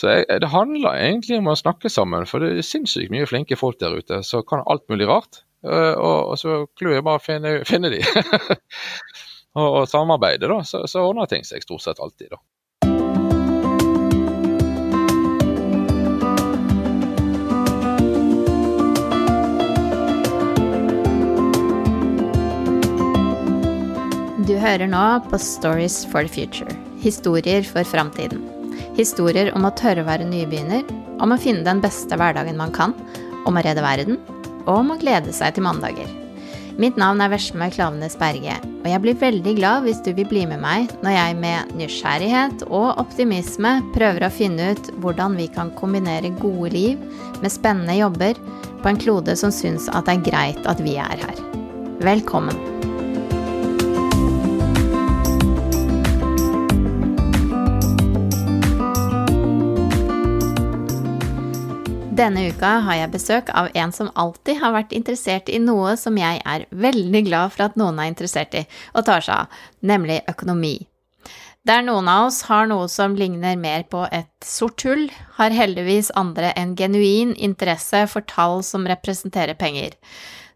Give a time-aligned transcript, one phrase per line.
[0.00, 3.58] Så jeg, det handler egentlig om å snakke sammen, for det er sinnssykt mye flinke
[3.60, 5.42] folk der ute som kan alt mulig rart.
[5.60, 8.00] Uh, og, og, så klør jeg bare å finne, finne de.
[9.60, 10.62] og, og, samarbeide, da.
[10.64, 12.40] Så, så ordner ting seg stort sett alltid, da.
[24.48, 26.72] Du hører nå på Stories for the Future.
[27.04, 28.59] Historier for framtiden.
[28.98, 30.86] Historier om å tørre å være nybegynner,
[31.20, 32.96] om å finne den beste hverdagen man kan,
[33.46, 34.18] om å redde verden,
[34.66, 36.08] og om å glede seg til mandager.
[36.80, 40.46] Mitt navn er Vesme Klavenes Berge, og jeg blir veldig glad hvis du vil bli
[40.48, 45.74] med meg når jeg med nysgjerrighet og optimisme prøver å finne ut hvordan vi kan
[45.76, 47.04] kombinere gode liv
[47.42, 48.40] med spennende jobber
[48.80, 51.48] på en klode som syns at det er greit at vi er her.
[52.00, 52.79] Velkommen.
[62.20, 66.18] Denne uka har jeg besøk av en som alltid har vært interessert i noe som
[66.20, 68.60] jeg er veldig glad for at noen er interessert i
[68.92, 70.74] og tar seg av, nemlig økonomi.
[71.64, 75.06] Der noen av oss har noe som ligner mer på et sort hull,
[75.38, 79.96] har heldigvis andre en genuin interesse for tall som representerer penger.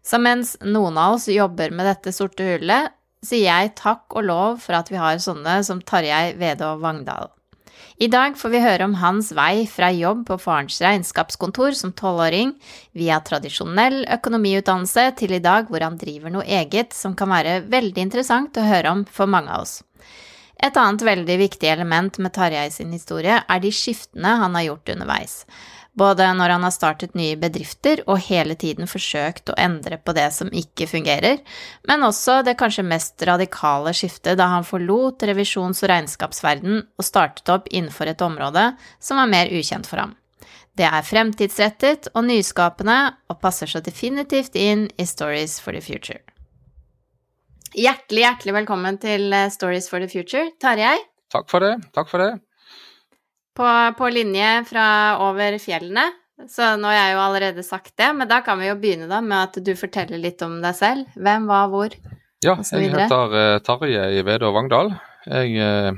[0.05, 2.93] Så mens noen av oss jobber med dette sorte hullet,
[3.25, 7.33] sier jeg takk og lov for at vi har sånne som Tarjei Vedå Vangdal.
[7.95, 12.51] I dag får vi høre om hans vei fra jobb på farens regnskapskontor som tolvåring,
[12.91, 18.03] via tradisjonell økonomiutdannelse til i dag hvor han driver noe eget som kan være veldig
[18.03, 19.77] interessant å høre om for mange av oss.
[20.59, 24.91] Et annet veldig viktig element med Tarjei sin historie er de skiftene han har gjort
[24.97, 25.37] underveis
[25.95, 30.27] både når han har startet nye bedrifter og hele tiden forsøkt å endre på det
[30.35, 31.39] som ikke fungerer,
[31.87, 37.51] men også det kanskje mest radikale skiftet da han forlot revisjons- og regnskapsverden og startet
[37.51, 38.67] opp innenfor et område
[38.99, 40.15] som var mer ukjent for ham.
[40.75, 42.97] Det er fremtidsrettet og nyskapende
[43.31, 46.19] og passer så definitivt inn i Stories for the Future.
[47.75, 50.97] Hjertelig, hjertelig velkommen til eh, Stories for the Future, Tarjei.
[51.31, 51.77] Takk for det.
[51.95, 52.33] Takk for det
[53.55, 53.67] på,
[53.97, 54.85] på, linje fra
[55.25, 56.05] over fjellene.
[56.51, 59.21] Så nå har jeg jo allerede sagt det, men da kan vi jo begynne da
[59.23, 61.13] med at du forteller litt om deg selv.
[61.15, 61.95] Hvem, hva, hvor?
[62.43, 64.91] Ja, jeg heter uh, Tarjei og Vangdal.
[65.25, 65.95] Jeg uh,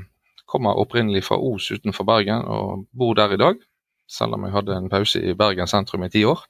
[0.48, 3.58] kommer opprinnelig fra Os utenfor Bergen og bor der i dag,
[4.08, 6.46] selv om jeg hadde en pause i Bergen sentrum i ti år.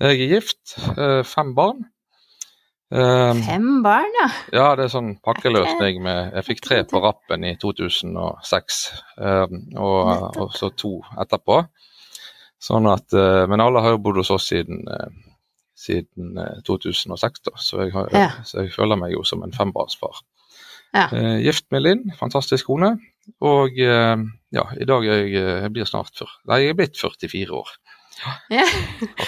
[0.00, 1.82] Jeg er gift, uh, fem barn.
[2.90, 4.28] Um, Fem barn, ja?
[4.50, 8.78] Ja, det er sånn pakkeløsning med Jeg fikk tre på rappen i 2006,
[9.14, 11.60] um, og, og, så to etterpå.
[12.58, 15.06] Sånn at, uh, Men alle har jo bodd hos oss siden, uh,
[15.78, 18.26] siden uh, 2006, da, så jeg, har, ja.
[18.42, 20.24] så jeg, føler meg jo som en fembarnsfar.
[20.90, 21.06] Ja.
[21.14, 22.96] Uh, gift med Linn, fantastisk kone.
[23.46, 27.54] Og ja, i dag er jeg, jeg blir snart 40 Nei, jeg er blitt 44
[27.54, 27.68] år.
[28.50, 28.66] Ja.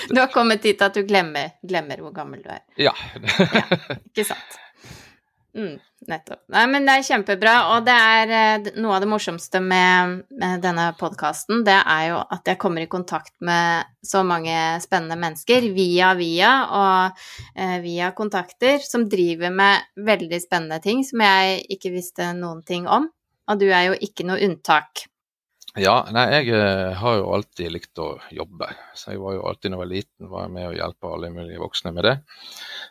[0.09, 2.65] Du har kommet dit at du glemmer, glemmer hvor gammel du er.
[2.89, 2.93] Ja.
[3.39, 3.65] ja
[4.11, 4.59] ikke sant.
[5.53, 5.77] Mm,
[6.09, 6.41] nettopp.
[6.55, 7.55] Nei, men det er kjempebra.
[7.75, 12.21] Og det er eh, noe av det morsomste med, med denne podkasten, det er jo
[12.23, 17.25] at jeg kommer i kontakt med så mange spennende mennesker via via og
[17.55, 22.89] eh, via kontakter som driver med veldig spennende ting som jeg ikke visste noen ting
[22.89, 23.11] om.
[23.51, 25.05] Og du er jo ikke noe unntak.
[25.81, 28.67] Ja, nei, jeg eh, har jo alltid likt å jobbe.
[28.93, 31.31] Så jeg var jo alltid når jeg var liten var jeg med å hjelpe alle
[31.33, 32.13] mulige voksne med det.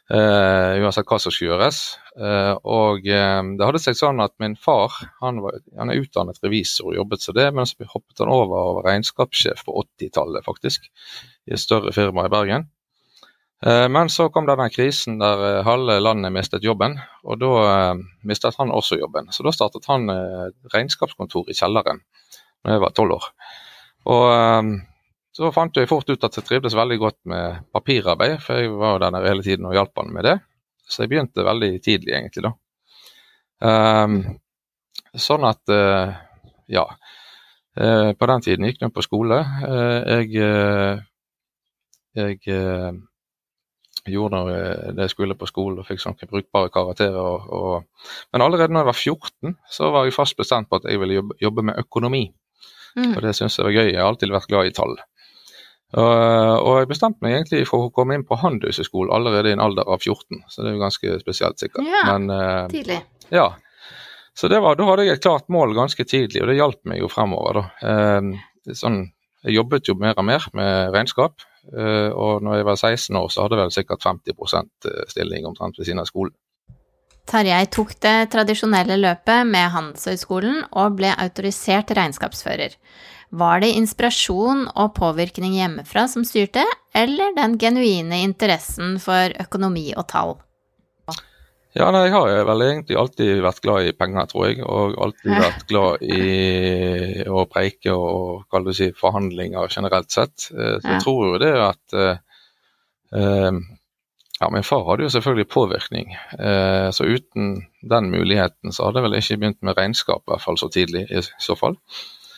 [0.09, 1.81] Uh, uansett hva som skulle gjøres.
[2.17, 6.41] Uh, og um, det hadde seg sånn at min far han, var, han er utdannet
[6.41, 10.41] revisor og jobbet som det, men så hoppet han over og var regnskapssjef på 80-tallet,
[10.49, 10.89] faktisk.
[11.45, 12.65] I et større firma i Bergen.
[13.61, 16.97] Uh, men så kom denne krisen der halve landet mistet jobben,
[17.29, 17.93] og da
[18.25, 19.29] mistet han også jobben.
[19.29, 20.09] Så da startet han
[20.73, 22.01] regnskapskontor i kjelleren
[22.61, 23.27] da jeg var tolv år.
[24.11, 24.71] Og um,
[25.31, 28.99] så fant jeg fort ut at jeg trivdes veldig godt med papirarbeid, for jeg var
[28.99, 30.37] der nede hele tiden og hjalp han med det.
[30.83, 32.51] Så jeg begynte veldig tidlig, egentlig, da.
[33.61, 34.17] Um,
[35.15, 36.17] sånn at uh,
[36.71, 36.85] ja.
[37.79, 39.39] Uh, på den tiden gikk jeg på skole.
[39.63, 41.07] Uh, jeg
[42.11, 42.41] jeg
[44.11, 44.39] gjorde
[44.97, 47.15] det jeg skulle på skolen og fikk sånne brukbare karakterer.
[47.21, 50.89] Og, og, men allerede når jeg var 14, så var jeg fast bestemt på at
[50.89, 52.25] jeg ville jobbe, jobbe med økonomi.
[52.97, 53.15] Mm.
[53.15, 53.87] Og det syns jeg var gøy.
[53.91, 54.95] Jeg har alltid vært glad i tall.
[55.91, 56.11] Og,
[56.63, 59.89] og jeg bestemte meg egentlig for å komme inn på Handelshøyskolen allerede i en alder
[59.91, 61.89] av 14, så det er jo ganske spesielt sikkert.
[61.91, 63.01] Ja, Men, uh, tidlig.
[63.31, 63.49] Ja.
[64.37, 67.11] Så var, da hadde jeg et klart mål ganske tidlig, og det hjalp meg jo
[67.11, 67.59] fremover.
[67.59, 67.65] da.
[67.83, 69.01] Uh, sånn,
[69.43, 71.43] jeg jobbet jo mer og mer med regnskap,
[71.75, 75.75] uh, og når jeg var 16 år, så hadde jeg vel sikkert 50 stilling omtrent
[75.81, 76.37] ved siden av skolen.
[77.29, 82.75] Tarjei tok det tradisjonelle løpet med Handelshøyskolen og ble autorisert regnskapsfører.
[83.31, 90.09] Var det inspirasjon og påvirkning hjemmefra som styrte, eller den genuine interessen for økonomi og
[90.11, 90.33] tall?
[91.71, 94.59] Ja, nei, Jeg har vel egentlig alltid vært glad i penger, tror jeg.
[94.67, 100.49] Og alltid vært glad i å preike og kall det si, forhandlinger generelt sett.
[100.51, 103.61] Eh, så jeg tror jo det at uh,
[104.41, 106.15] ja, Min far hadde jo selvfølgelig påvirkning.
[106.39, 110.45] eh, så uten den muligheten så hadde jeg vel ikke begynt med regnskap, i hvert
[110.45, 111.77] fall så tidlig i så fall.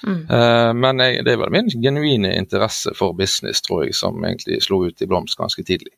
[0.04, 0.26] Mm.
[0.28, 4.60] Uh, men jeg, det er vel min genuine interesse for business, tror jeg, som egentlig
[4.66, 5.94] slo ut i blomst ganske tidlig.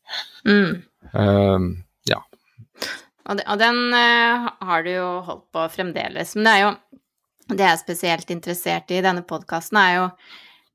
[0.46, 0.84] Mm.
[2.10, 2.20] ja.
[3.26, 6.36] Og, den uh, har du jo holdt på fremdeles.
[6.36, 6.74] Men det er jo
[7.46, 10.06] Det jeg er spesielt interessert i i denne podkasten, er jo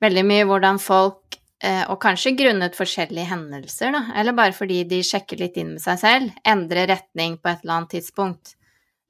[0.02, 5.42] veldig mye hvordan folk og kanskje grunnet forskjellige hendelser, da, eller bare fordi de sjekker
[5.42, 8.54] litt inn med seg selv, endrer retning på et eller annet tidspunkt.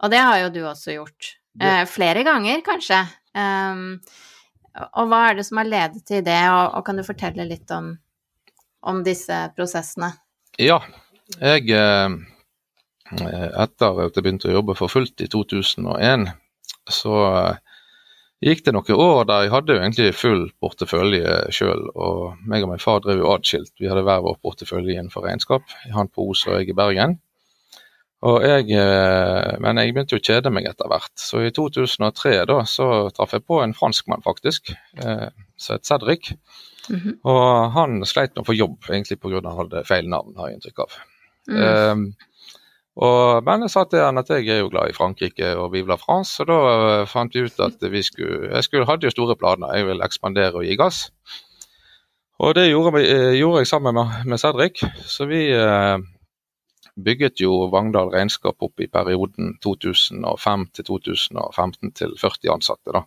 [0.03, 1.37] Og det har jo du også gjort.
[1.61, 1.85] Ja.
[1.87, 2.99] flere ganger, kanskje.
[3.35, 4.01] Um,
[4.99, 7.93] og hva er det som har ledet til det, og, kan du fortelle litt om,
[8.87, 10.13] om disse prosessene?
[10.59, 10.79] Ja,
[11.39, 11.71] jeg
[13.19, 16.29] Eh, etter at jeg begynte å jobbe for fullt i 2001,
[16.91, 17.70] så eh,
[18.45, 21.89] gikk det noen år der jeg hadde jo egentlig full portefølje sjøl.
[21.95, 23.75] Og meg og min far drev jo atskilt.
[23.81, 25.67] Vi hadde hver vår portefølje innenfor regnskap.
[25.97, 27.19] Han på Os og jeg i Bergen.
[28.29, 31.13] Og jeg, eh, men jeg begynte jo å kjede meg etter hvert.
[31.17, 36.35] Så i 2003 da, så traff jeg på en franskmann, faktisk, som het Cedric.
[36.91, 37.15] Mm -hmm.
[37.25, 39.41] Og han sleit med å få jobb, egentlig pga.
[39.45, 40.93] han hadde feil navn, har jeg inntrykk av.
[41.49, 41.63] Mm.
[41.91, 42.15] Um,
[43.01, 45.89] og, men jeg sa til henne at jeg er jo glad i Frankrike og Vive
[45.89, 49.15] la France, og da uh, fant vi ut at vi skulle Jeg skulle, hadde jo
[49.15, 51.07] store planer, jeg ville ekspandere og gi gass.
[52.41, 55.97] Og det gjorde, uh, gjorde jeg sammen med, med, Cedric, så vi eh,
[57.01, 62.93] bygget jo Vangdal regnskap opp i perioden 2005 til 2015 til 40 ansatte.
[62.93, 63.05] da.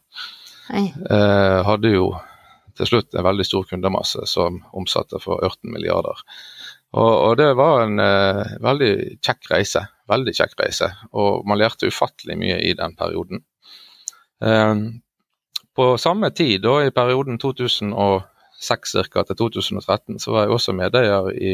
[1.68, 2.14] hadde jo
[2.78, 6.24] til slutt en veldig stor kundemasse som omsatte for 18 milliarder.
[6.94, 8.92] Og, og det var en uh, veldig
[9.26, 9.82] kjekk reise.
[10.10, 10.92] Veldig kjekk reise.
[11.18, 13.42] Og man lærte ufattelig mye i den perioden.
[14.44, 15.02] Um,
[15.74, 21.30] på samme tid, da, i perioden 2006 cirka, til 2013, så var jeg også medeier
[21.34, 21.54] i,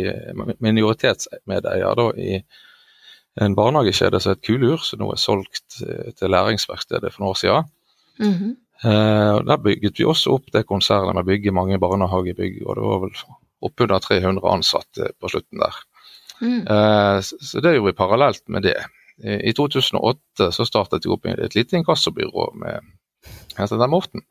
[0.60, 2.42] minoritetsmedeier da, i
[3.40, 7.40] en barnehagekjede som het Kulur, som nå er solgt eh, til Læringsverkstedet for noen år
[7.40, 7.70] siden.
[8.20, 8.56] Mm -hmm.
[8.84, 12.68] uh, der bygget vi også opp det konsernet med å bygge mange barnehagebygg.
[12.68, 13.16] og det var vel
[13.66, 15.82] oppunder 300 ansatte på slutten der.
[16.40, 16.62] Mm.
[16.70, 18.80] Uh, så det gjorde vi parallelt med det.
[19.20, 22.86] I 2008 så startet jeg opp et lite inkassobyrå med
[23.58, 24.24] heter Morten.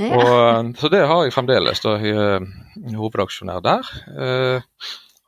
[0.00, 0.16] Ja.
[0.16, 1.80] Og, eh, så det har jeg fremdeles.
[1.80, 3.90] da Jeg er hovedaksjonær der.
[4.08, 4.60] Uh,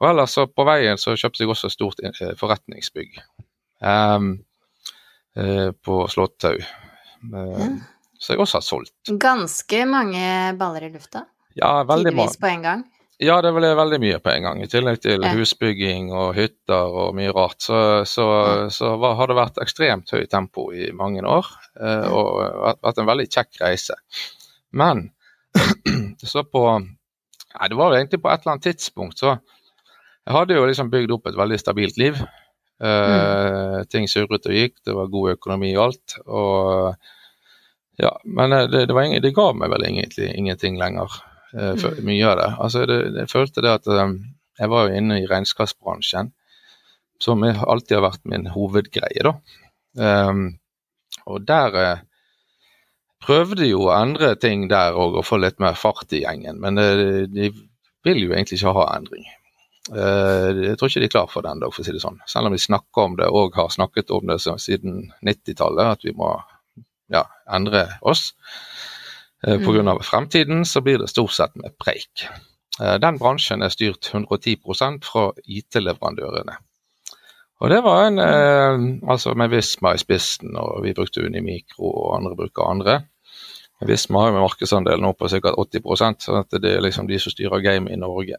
[0.01, 2.01] og ellers så på veien så kjøpte jeg også et stort
[2.41, 3.21] forretningsbygg
[3.87, 4.33] um,
[5.87, 6.59] på Slåttau.
[6.59, 7.69] Ja.
[8.19, 9.13] Så jeg også har solgt.
[9.23, 10.25] Ganske mange
[10.59, 11.23] baller i lufta?
[11.55, 12.33] Ja, veldig mange.
[12.33, 12.83] Tidvis på en gang?
[13.23, 14.61] Ja, det ble veldig mye på en gang.
[14.65, 17.79] I tillegg til husbygging og hytter og mye rart, så,
[18.09, 18.27] så,
[18.75, 21.47] så var, har det vært ekstremt høyt tempo i mange år.
[21.79, 22.41] Eh, og
[22.83, 23.99] vært en veldig kjekk reise.
[24.75, 25.11] Men
[26.33, 26.67] så på
[27.53, 31.11] Nei, det var egentlig på et eller annet tidspunkt så Jeg hadde jo liksom bygd
[31.13, 32.17] opp et veldig stabilt liv.
[32.83, 33.89] Eh, mm.
[33.93, 36.15] Ting surret og gikk, det var god økonomi og alt.
[36.27, 41.21] Og ja, men eh, det, det, ingen, det ga meg vel egentlig ingenting lenger.
[41.53, 42.05] Eh, mm.
[42.07, 42.51] mye av det.
[42.65, 44.17] Altså, det, jeg følte det at um,
[44.59, 46.33] jeg var jo inne i regnskapsbransjen,
[47.23, 49.35] som alltid har vært min hovedgreie, da.
[49.99, 50.47] Um,
[51.29, 52.01] og der uh,
[53.23, 56.59] prøvde jo å endre ting der òg, og få litt mer fart i gjengen.
[56.63, 57.53] Men uh, de
[58.03, 59.29] vil jo egentlig ikke ha endring.
[59.91, 62.21] Uh, jeg tror ikke de er klar for det ennå, for å si det sånn.
[62.31, 66.17] Selv om de snakker om det og har snakket om det siden 90-tallet, at vi
[66.17, 66.33] må
[67.13, 68.31] ja, endre oss.
[69.47, 69.83] Eh, Pga.
[69.83, 69.99] Mm.
[70.03, 72.27] fremtiden så blir det stort sett med preik.
[72.81, 74.57] Eh, den bransjen er styrt 110
[75.03, 76.59] fra IT-leverandørene.
[77.63, 82.17] Og det var en eh, Altså med Visma i spissen, og vi brukte Unimikro, og
[82.17, 83.01] andre bruker andre.
[83.87, 85.55] Visma har jo markedsandel nå på ca.
[85.59, 88.39] 80% så det er liksom de som styrer gamet i Norge.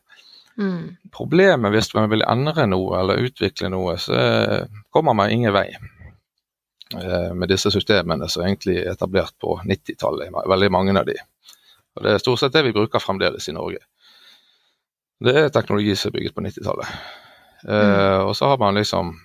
[0.58, 0.96] Mm.
[1.12, 4.16] Problemet hvis man vil endre noe eller utvikle noe, så
[4.94, 5.74] kommer man ingen vei.
[6.94, 11.18] Eh, med disse systemene som egentlig er etablert på 90-tallet, veldig mange av de.
[11.96, 13.82] Og Det er stort sett det vi bruker fremdeles i Norge.
[15.24, 16.98] Det er teknologi som er bygget på 90-tallet.
[17.68, 18.26] Eh, mm.
[18.28, 19.16] Og så har man liksom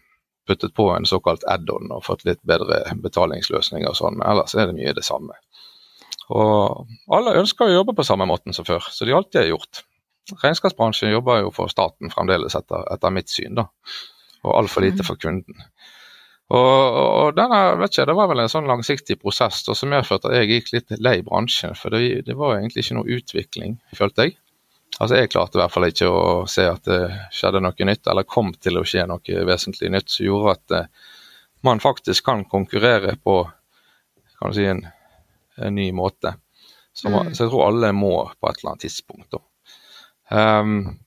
[0.48, 4.70] puttet på en såkalt add-on og fått litt bedre betalingsløsninger og sånn, men ellers er
[4.70, 5.36] det mye det samme.
[6.32, 9.82] Og alle ønsker å jobbe på samme måten som før, så de alltid har gjort.
[10.40, 13.68] Regnskapsbransjen jobber jo for staten fremdeles, etter, etter mitt syn, da.
[14.44, 15.08] Og altfor lite mm.
[15.08, 15.68] for kunden.
[16.48, 20.30] Og, og denne, vet ikke, Det var vel en sånn langsiktig prosess da, som medførte
[20.30, 21.76] at jeg gikk litt lei bransjen.
[21.76, 24.38] For det, det var egentlig ikke noe utvikling, følte jeg.
[24.98, 27.02] Altså Jeg klarte i hvert fall ikke å se at det
[27.36, 31.16] skjedde noe nytt, eller kom til å skje noe vesentlig nytt som gjorde at uh,
[31.68, 33.42] man faktisk kan konkurrere på
[34.38, 34.84] kan du si, en,
[35.58, 36.32] en ny måte.
[36.94, 37.34] Så, mm.
[37.34, 39.34] så, jeg tror alle må på et eller annet tidspunkt.
[39.34, 39.42] da.
[40.30, 40.98] Um,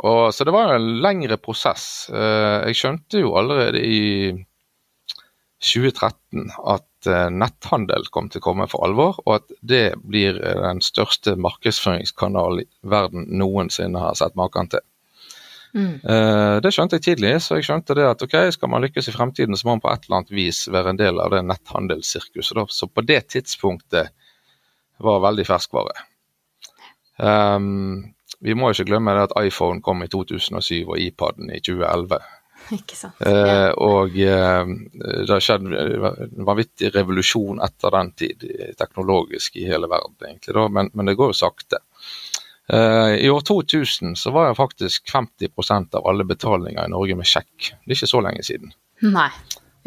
[0.00, 1.84] og, så det var en lengre prosess.
[2.12, 4.00] Uh, jeg skjønte jo allerede i
[5.60, 10.80] 2013 at uh, netthandel kom til å komme for alvor, og at det blir den
[10.84, 14.84] største markedsføringskanalen verden noensinne har sett maken til.
[15.70, 16.00] Mm.
[16.02, 19.14] Uh, det skjønte jeg tidlig, så jeg skjønte det at ok, skal man lykkes i
[19.14, 22.64] fremtiden, så må man på et eller annet vis være en del av det netthandelssirkuset.
[22.74, 24.10] Så på det tidspunktet
[25.00, 25.94] var veldig ferskvare.
[27.20, 32.20] Um, vi må ikke glemme det at iPhone kom i 2007 og iPaden i 2011.
[32.78, 33.20] Ikke sant.
[33.26, 38.44] Eh, og eh, det har skjedd en vanvittig revolusjon etter den tid,
[38.78, 41.80] teknologisk i hele verden, egentlig, da, men, men, det går jo sakte.
[42.70, 47.28] Eh, I år 2000 så var jeg faktisk 50% av alle betalinger i Norge med
[47.28, 47.72] sjekk.
[47.72, 48.74] Det er ikke så lenge siden.
[49.06, 49.30] Nei,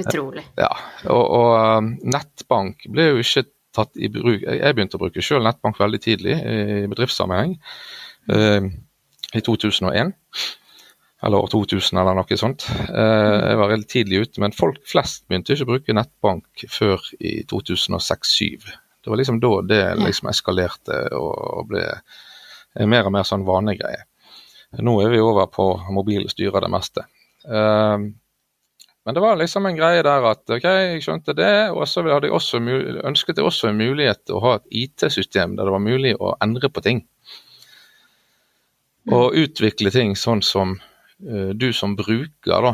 [0.04, 0.46] utrolig.
[0.60, 0.72] Ja,
[1.08, 5.80] og, og nettbank ble jo ikke tatt i bruk Jeg begynte å bruke selv nettbank
[5.82, 7.56] veldig tidlig i bedriftssammenheng.
[8.30, 10.12] I 2001
[11.24, 12.66] eller år 2000 eller noe sånt.
[12.70, 17.04] Eh, jeg var veldig tidlig ute, men folk flest begynte ikke å bruke nettbank før
[17.20, 18.74] i 2006-2007.
[19.04, 21.86] Det var liksom da det liksom eskalerte og ble
[22.88, 24.06] mer og mer sånn vanegreie.
[24.84, 27.04] Nå er vi over på mobil styrer det meste.
[27.46, 28.00] Uh,
[29.04, 32.30] men det var liksom en greie der at ok, jeg skjønte det, og så hadde
[32.30, 32.62] jeg også
[33.04, 36.32] ønsket jeg også en mulighet til å ha et IT-system der det var mulig å
[36.44, 37.04] endre på ting.
[39.12, 40.78] Og utvikle ting sånn som
[41.20, 42.74] du som bruker, da.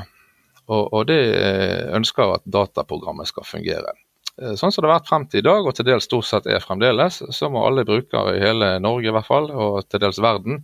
[0.69, 3.95] Og, og det eh, ønsker at dataprogrammet skal fungere.
[4.39, 6.49] Uh, sånn som det har vært frem til i dag, og til dels stort sett
[6.49, 10.21] er fremdeles, så må alle brukere i hele Norge i hvert fall, og til dels
[10.21, 10.61] verden,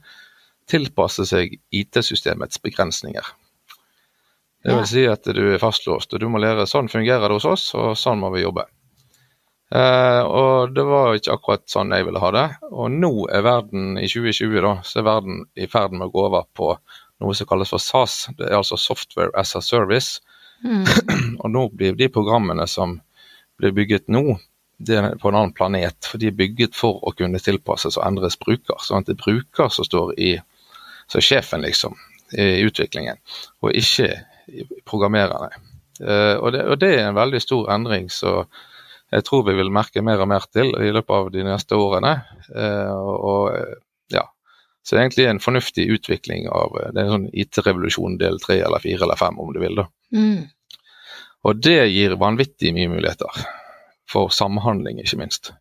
[0.69, 3.33] tilpasse seg IT-systemets begrensninger.
[4.65, 7.45] Det vil si at du er fastlåst, og du må lære sånn fungerer det hos
[7.45, 8.65] oss, og sånn må vi jobbe.
[9.75, 12.45] Eh, og det var ikke akkurat sånn jeg ville ha det.
[12.71, 16.25] Og nå er verden, i 2020, da, så er verden i ferd med å gå
[16.29, 16.71] over på
[17.21, 18.25] noe som kalles for SAS.
[18.37, 20.21] Det er altså Software as a Service.
[20.63, 20.83] Mm.
[21.41, 22.99] og nå blir de programmene som
[23.59, 24.37] blir bygget nå,
[24.77, 25.97] det er på en annen planet.
[26.03, 28.79] For de er bygget for å kunne tilpasses og endres bruker.
[28.83, 30.35] Sånn at det er bruker som står i
[31.05, 31.93] Så er sjefen, liksom,
[32.33, 33.19] i utviklingen,
[33.61, 34.07] og ikke
[34.89, 35.51] programmererne.
[36.01, 38.39] Uh, og, det, og, det, er en veldig stor endring så
[39.13, 42.15] jeg tror vi vil merke mer og mer til i løpet av de neste årene.
[42.49, 43.75] Uh, og,
[44.91, 48.83] ja, er egentlig en fornuftig utvikling av det er en sånn IT-revolusjon del tre eller
[48.83, 49.79] fire eller fem, om du vil.
[49.81, 49.87] da.
[50.13, 50.45] Mm.
[51.45, 53.45] Og det gir vanvittig mye muligheter.
[54.09, 55.53] For samhandling, ikke minst.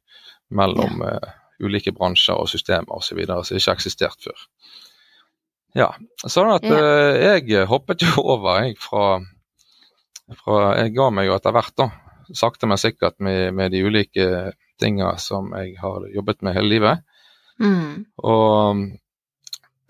[0.55, 1.17] Mellom ja.
[1.21, 3.21] uh, ulike bransjer og systemer osv.
[3.25, 4.47] som ikke har eksistert før.
[5.75, 5.91] Ja,
[6.23, 6.79] sånn at ja.
[6.79, 9.21] Uh, jeg hoppet jo over jeg fra,
[10.45, 11.91] fra, Jeg ga meg jo etter hvert, da.
[12.33, 14.29] Sakte, men sikkert med, med de ulike
[14.81, 17.03] tinga som jeg har jobbet med hele livet.
[17.61, 18.07] Mm.
[18.25, 18.87] Og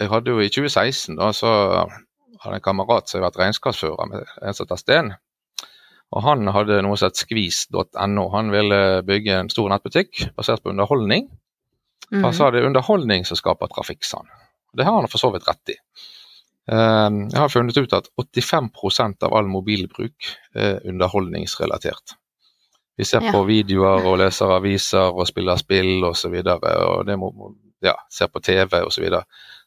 [0.00, 1.52] jeg hadde jo i 2016 da, så
[2.42, 5.12] hadde en kamerat som har vært regnskapsfører med en som heter Sten.
[6.14, 8.24] Og han hadde noe som het skvis.no.
[8.34, 11.26] Han ville bygge en stor nettbutikk basert på underholdning.
[12.12, 12.22] Mm.
[12.22, 14.30] Han sa det er underholdning som skaper trafikk, sa han.
[14.74, 15.78] Det har han for så vidt rett i.
[16.72, 22.16] Ehm, jeg har funnet ut at 85% av all mobilbruk er underholdningsrelatert.
[22.96, 26.36] Vi ser på videoer og leser aviser og spiller spill osv.
[26.38, 27.32] Og, så og det må,
[27.82, 29.08] ja, ser på TV osv.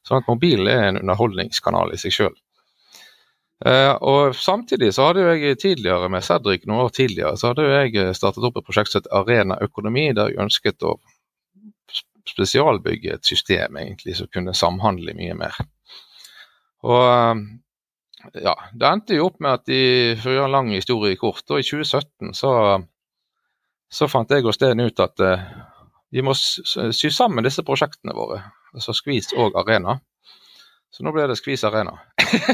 [0.08, 2.36] Sånn at mobilen er en underholdningskanal i seg sjøl.
[3.66, 8.14] Uh, og Samtidig så hadde jeg tidligere med Cedric noen år tidligere så hadde jeg
[8.16, 11.00] startet opp et prosjekt som het Arena Økonomi, der jeg ønsket å
[12.28, 15.58] spesialbygge et system egentlig som kunne samhandle mye mer.
[16.86, 17.42] Og um,
[18.34, 19.82] ja, Det endte jo opp med at de,
[20.20, 22.52] for å gjøre en lang historie kort, og i 2017 så,
[23.90, 25.24] så fant jeg og Sten ut at
[26.14, 28.42] vi må sy sammen disse prosjektene våre,
[28.74, 29.98] altså Skvis og Arena.
[30.94, 31.98] Så nå ble det Skvis Arena.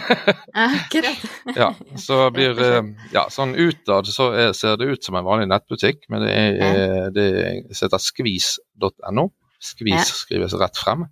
[0.58, 1.22] Akkurat.
[1.56, 1.70] ja,
[2.02, 6.08] så blir uh, ja, sånn utad så er, ser det ut som en vanlig nettbutikk,
[6.14, 7.28] men det, er, det
[7.70, 9.30] heter skvis.no.
[9.64, 10.18] Skvis ja.
[10.18, 11.06] skrives rett frem.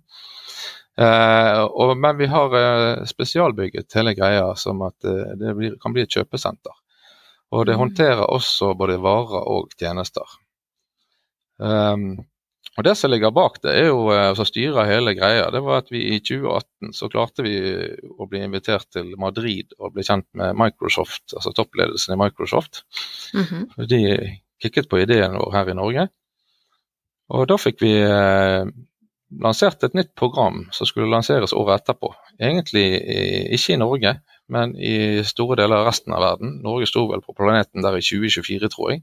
[0.98, 5.94] Eh, og, men vi har eh, spesialbygget hele greia som at eh, det blir, kan
[5.94, 6.74] bli et kjøpesenter.
[7.52, 7.80] Og det mm.
[7.80, 10.36] håndterer også både varer og tjenester.
[11.56, 12.16] Um,
[12.78, 15.82] Og Det som ligger bak det, er jo eh, som styrer hele greia, det var
[15.82, 17.56] at vi i 2018 så klarte vi
[18.08, 22.84] å bli invitert til Madrid og bli kjent med Microsoft, altså toppledelsen i Microsoft.
[23.34, 23.86] Mm -hmm.
[23.88, 24.00] De
[24.62, 26.08] kikket på ideen vår her i Norge.
[27.28, 28.64] Og da fikk vi eh,
[29.40, 32.14] lansert et nytt program som skulle lanseres året etterpå.
[32.40, 32.86] Egentlig
[33.52, 36.60] ikke i Norge, men i store deler av resten av verden.
[36.62, 39.02] Norge sto vel på planeten der i 2024, tror jeg.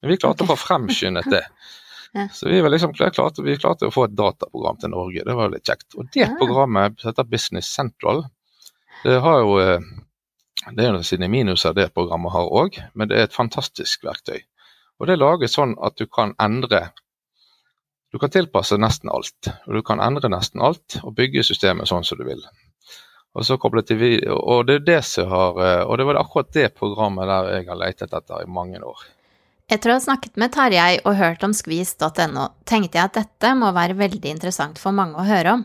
[0.00, 1.44] Men vi klarte å få fremskyndet det.
[2.34, 5.68] Så vi, liksom, klarte, vi, klarte, å få et dataprogram til Norge, det var litt
[5.68, 5.94] kjekt.
[5.94, 8.24] Og det programmet heter Business Central.
[9.04, 9.90] Det har jo eh,
[10.76, 14.42] det er sine minuser det programmet har òg, men det er et fantastisk verktøy.
[15.00, 16.90] Og Det er laget sånn at du kan endre
[18.12, 19.48] Du kan tilpasse nesten alt.
[19.68, 22.42] Og du kan endre nesten alt og bygge systemet sånn som du vil.
[23.38, 26.18] Og så koblet til video, og det er det som har eh, Og det var
[26.18, 29.04] akkurat det programmet der jeg har letet etter i mange år.
[29.70, 33.68] Etter å ha snakket med Tarjei og hørt om skvis.no, tenkte jeg at dette må
[33.70, 35.60] være veldig interessant for mange å høre om,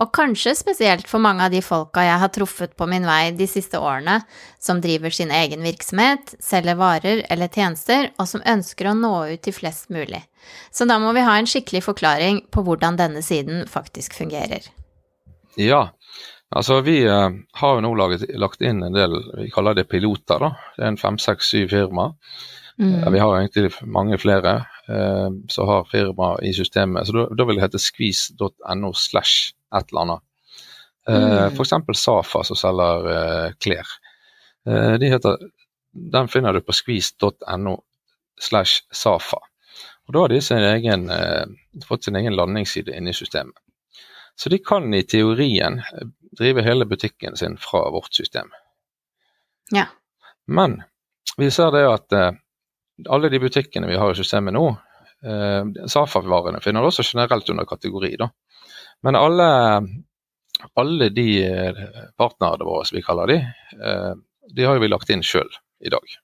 [0.00, 3.44] og kanskje spesielt for mange av de folka jeg har truffet på min vei de
[3.50, 4.22] siste årene,
[4.56, 9.44] som driver sin egen virksomhet, selger varer eller tjenester, og som ønsker å nå ut
[9.44, 10.22] til flest mulig.
[10.72, 14.64] Så da må vi ha en skikkelig forklaring på hvordan denne siden faktisk fungerer.
[15.60, 15.82] Ja,
[16.48, 17.28] altså vi uh,
[17.60, 20.54] har jo nå lagt inn en del, vi kaller det piloter, da.
[20.78, 22.16] Det er en fem, seks, syv firmaer
[22.78, 23.12] Mm.
[23.12, 24.54] Vi har egentlig mange flere
[24.88, 30.04] eh, som har firma i systemet, så da, vil det hete skvis.no slash et eller
[30.06, 30.24] annet.
[31.08, 31.56] Eh, mm.
[31.56, 32.00] F.eks.
[32.00, 33.96] Safa som selger eh, klær.
[34.66, 35.48] Eh, de heter,
[35.92, 37.76] den finner du på skvis.no
[38.40, 39.42] slash Safa.
[40.06, 41.44] Og Da har de sin egen, eh,
[41.86, 43.54] fått sin egen landingsside inne i systemet.
[44.34, 45.82] Så de kan i teorien
[46.38, 48.48] drive hele butikken sin fra vårt system.
[49.70, 49.86] Ja.
[50.46, 50.82] Men
[51.36, 52.32] vi ser det at eh,
[53.08, 54.64] alle de butikkene vi har i systemet nå,
[55.26, 58.16] eh, Safa-varene finner også generelt under kategori.
[58.20, 58.28] da.
[59.02, 59.48] Men alle,
[60.74, 63.38] alle de eh, partnerne våre, som vi kaller de,
[63.78, 64.12] eh,
[64.52, 65.50] de har jo vi lagt inn sjøl
[65.82, 66.18] i dag.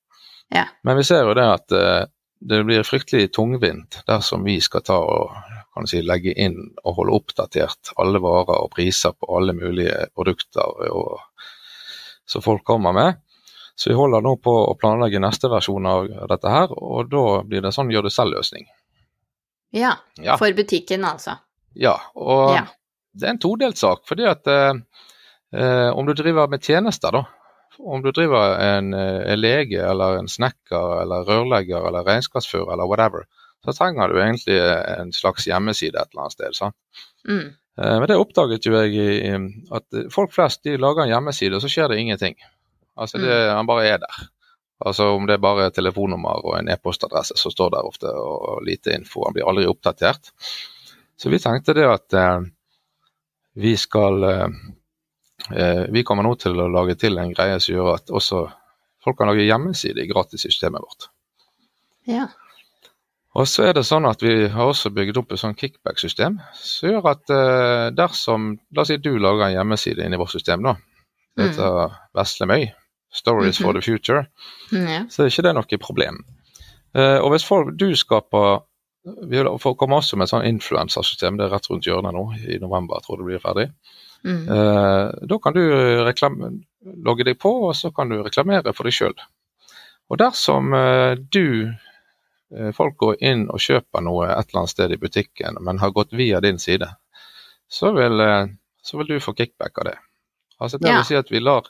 [0.54, 0.68] Ja.
[0.82, 2.04] Men vi ser jo det at eh,
[2.40, 5.32] det blir fryktelig tungvint dersom vi skal ta og
[5.74, 10.90] kan si, legge inn og holde oppdatert alle varer og priser på alle mulige produkter
[10.90, 11.18] og,
[12.26, 13.18] som folk kommer med.
[13.78, 17.62] Så vi holder nå på å planlegge neste versjon av dette her, og da blir
[17.62, 18.66] det sånn gjør det selv-løsning.
[19.70, 21.36] Ja, ja, for butikken altså.
[21.78, 22.64] Ja, og ja.
[23.14, 24.02] det er en todelt sak.
[24.08, 24.80] fordi at eh,
[25.54, 27.22] eh, om du driver med tjenester, da.
[27.78, 32.90] Om du driver en, eh, en lege eller en snekker eller rørlegger eller regnskapsfører eller
[32.90, 33.28] whatever,
[33.62, 36.58] så trenger du egentlig en slags hjemmeside et eller annet sted.
[36.58, 36.74] sant?
[37.28, 37.54] Mm.
[37.78, 39.38] Eh, men det oppdaget jo jeg
[39.70, 42.34] at folk flest de lager en hjemmeside, og så skjer det ingenting.
[42.98, 43.54] Altså det, mm.
[43.56, 44.18] Han bare er der.
[44.78, 48.94] Altså Om det er bare telefonnummer og en e-postadresse som står der ofte, og lite
[48.94, 49.24] info.
[49.26, 50.30] Han blir aldri oppdatert.
[51.18, 52.40] Så vi tenkte det at eh,
[53.58, 54.48] vi skal eh,
[55.54, 58.44] eh Vi kommer nå til å lage til en greie som gjør at også
[59.04, 61.08] folk kan lage hjemmeside i gratissystemet vårt.
[62.06, 62.28] Ja.
[63.34, 66.90] Og så er det sånn at Vi har også bygd opp et sånn kickback-system som
[66.92, 70.76] gjør at eh, dersom La oss si du lager en hjemmeside inni vårt system, da.
[71.34, 71.98] Det heter mm.
[72.18, 72.70] Veslemøy.
[73.12, 73.80] 'Stories for mhm.
[73.80, 74.26] the Future',
[74.72, 76.24] mm, så er ikke det noe problem.
[76.96, 78.64] Uh, og hvis folk, du skaper
[79.30, 79.40] Vi
[79.78, 83.06] kommer også med et sånn influensersystem, det er rett rundt hjørnet nå, i november, jeg
[83.06, 83.64] tror det blir ferdig.
[84.26, 84.42] Mm.
[84.50, 85.62] Uh, da kan du
[87.06, 89.14] logge deg på, og så kan du reklamere for deg sjøl.
[90.10, 91.72] Og dersom uh, du
[92.76, 96.12] folk går inn og kjøper noe et eller annet sted i butikken, men har gått
[96.16, 96.90] via din side,
[97.68, 98.24] så vil,
[98.82, 99.96] så vil du få kickback av det.
[100.58, 101.68] Altså Det vil si at vi lar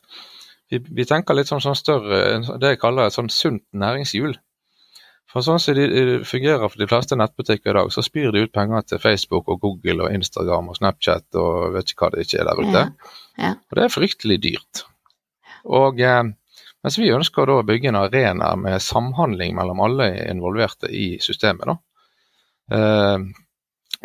[0.71, 2.21] vi, vi, tenker litt sånn, sånn større,
[2.61, 4.37] det jeg kaller et sånn sunt næringshjul.
[5.29, 8.53] For sånn som det fungerer for de fleste nettbutikker i dag, så spyr de ut
[8.55, 12.39] penger til Facebook og Google og Instagram og Snapchat og vet ikke hva det ikke
[12.41, 12.85] er der ute.
[12.85, 13.11] Ja.
[13.39, 13.51] Ja.
[13.69, 14.85] Og det er fryktelig dyrt.
[15.69, 16.23] Og eh,
[16.85, 21.69] mens vi ønsker da å bygge en arena med samhandling mellom alle involverte i systemet,
[21.69, 21.77] da.
[22.79, 23.29] Eh,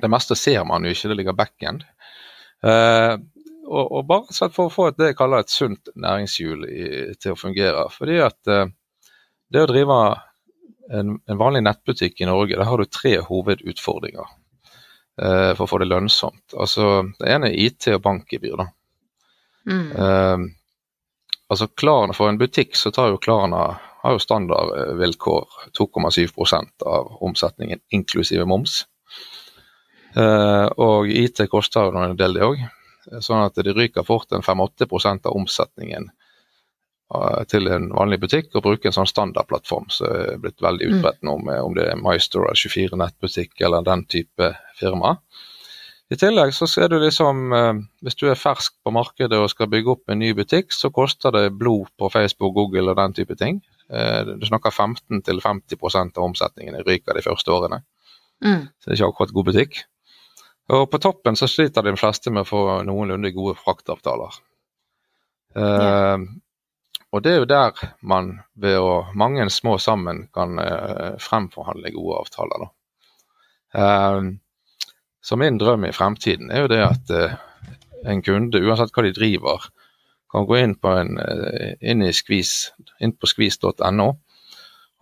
[0.04, 1.88] det meste ser man jo ikke, det ligger backend.
[3.74, 6.86] Og, og, bare for å få et, det jeg kaller et sunt næringshjul i,
[7.18, 7.88] til å fungere.
[7.94, 8.70] Fordi at eh,
[9.54, 10.00] det å drive
[10.94, 15.82] en, en, vanlig nettbutikk i Norge, der har du tre hovedutfordringer eh, for å få
[15.82, 16.54] det lønnsomt.
[16.54, 18.60] Altså, Det ene er IT og bankgebyr.
[18.62, 18.68] da.
[19.72, 19.90] Mm.
[20.06, 20.46] Eh,
[21.50, 23.66] altså Klarna, For en butikk så tar jo Klarna
[24.04, 28.82] har jo standardvilkår 2,7% av omsetningen inklusive moms.
[30.20, 32.66] Eh, og IT koster jo en del, det òg.
[33.20, 36.12] Sånn at de ryker fort en 5-8 av omsetningen
[37.48, 40.94] til en vanlig butikk og bruke en sånn standardplattform som er blitt veldig Mm.
[40.98, 45.18] utbredt nå, med om det er MyStore 24 nettbutikk eller den type firma.
[46.12, 49.68] I tillegg så er det liksom, eh, hvis du er fersk på markedet og skal
[49.68, 53.36] bygge opp en ny butikk, så koster det blod på Facebook, Google og den type
[53.36, 53.62] ting.
[53.90, 57.84] Eh, Du snakker 15-50 av omsetningen ryker de første årene.
[58.44, 58.68] Mm.
[58.80, 59.84] Så det er ikke akkurat god butikk.
[60.72, 64.38] Og på toppen så sliter de fleste med å få noenlunde gode fraktavtaler.
[65.60, 66.24] Eh,
[67.14, 72.22] og det er jo der man ved å mange små sammen kan eh, fremforhandle gode
[72.24, 72.66] avtaler.
[73.76, 74.22] Eh,
[75.24, 77.12] så min drøm i fremtiden er jo det at
[78.04, 79.68] en kunde, uansett hva de driver,
[80.34, 81.20] kan gå inn på, en,
[81.80, 84.08] inn skvis, inn på skvis.no,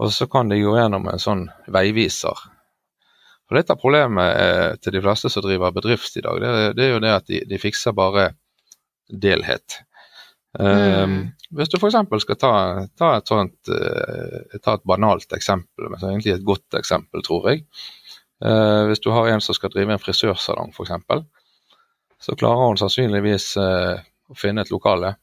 [0.02, 2.38] og så kan de gå gjennom en sånn veiviser.
[3.52, 6.86] Og Litt av problemet eh, til de fleste som driver bedrift i dag, det, det
[6.86, 8.30] er jo det at de, de fikser bare
[9.12, 9.82] delhet.
[10.60, 11.32] Eh, Mm.
[11.52, 11.96] Hvis du f.eks.
[12.24, 12.52] skal ta,
[12.96, 17.66] ta, et sånt, eh, ta et banalt eksempel, men egentlig et godt eksempel, tror jeg.
[18.44, 21.28] Eh, hvis du har en som skal drive en frisørsalong, f.eks.,
[22.22, 24.00] så klarer hun sannsynligvis eh,
[24.32, 25.16] å finne et lokale.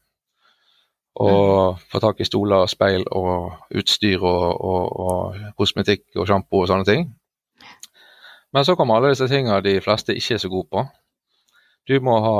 [1.18, 6.62] Og få tak i stoler, og speil og utstyr og, og, og kosmetikk og sjampo
[6.62, 7.08] og sånne ting.
[8.54, 10.84] Men så kommer alle disse tingene de fleste ikke er så gode på.
[11.88, 12.38] Du må ha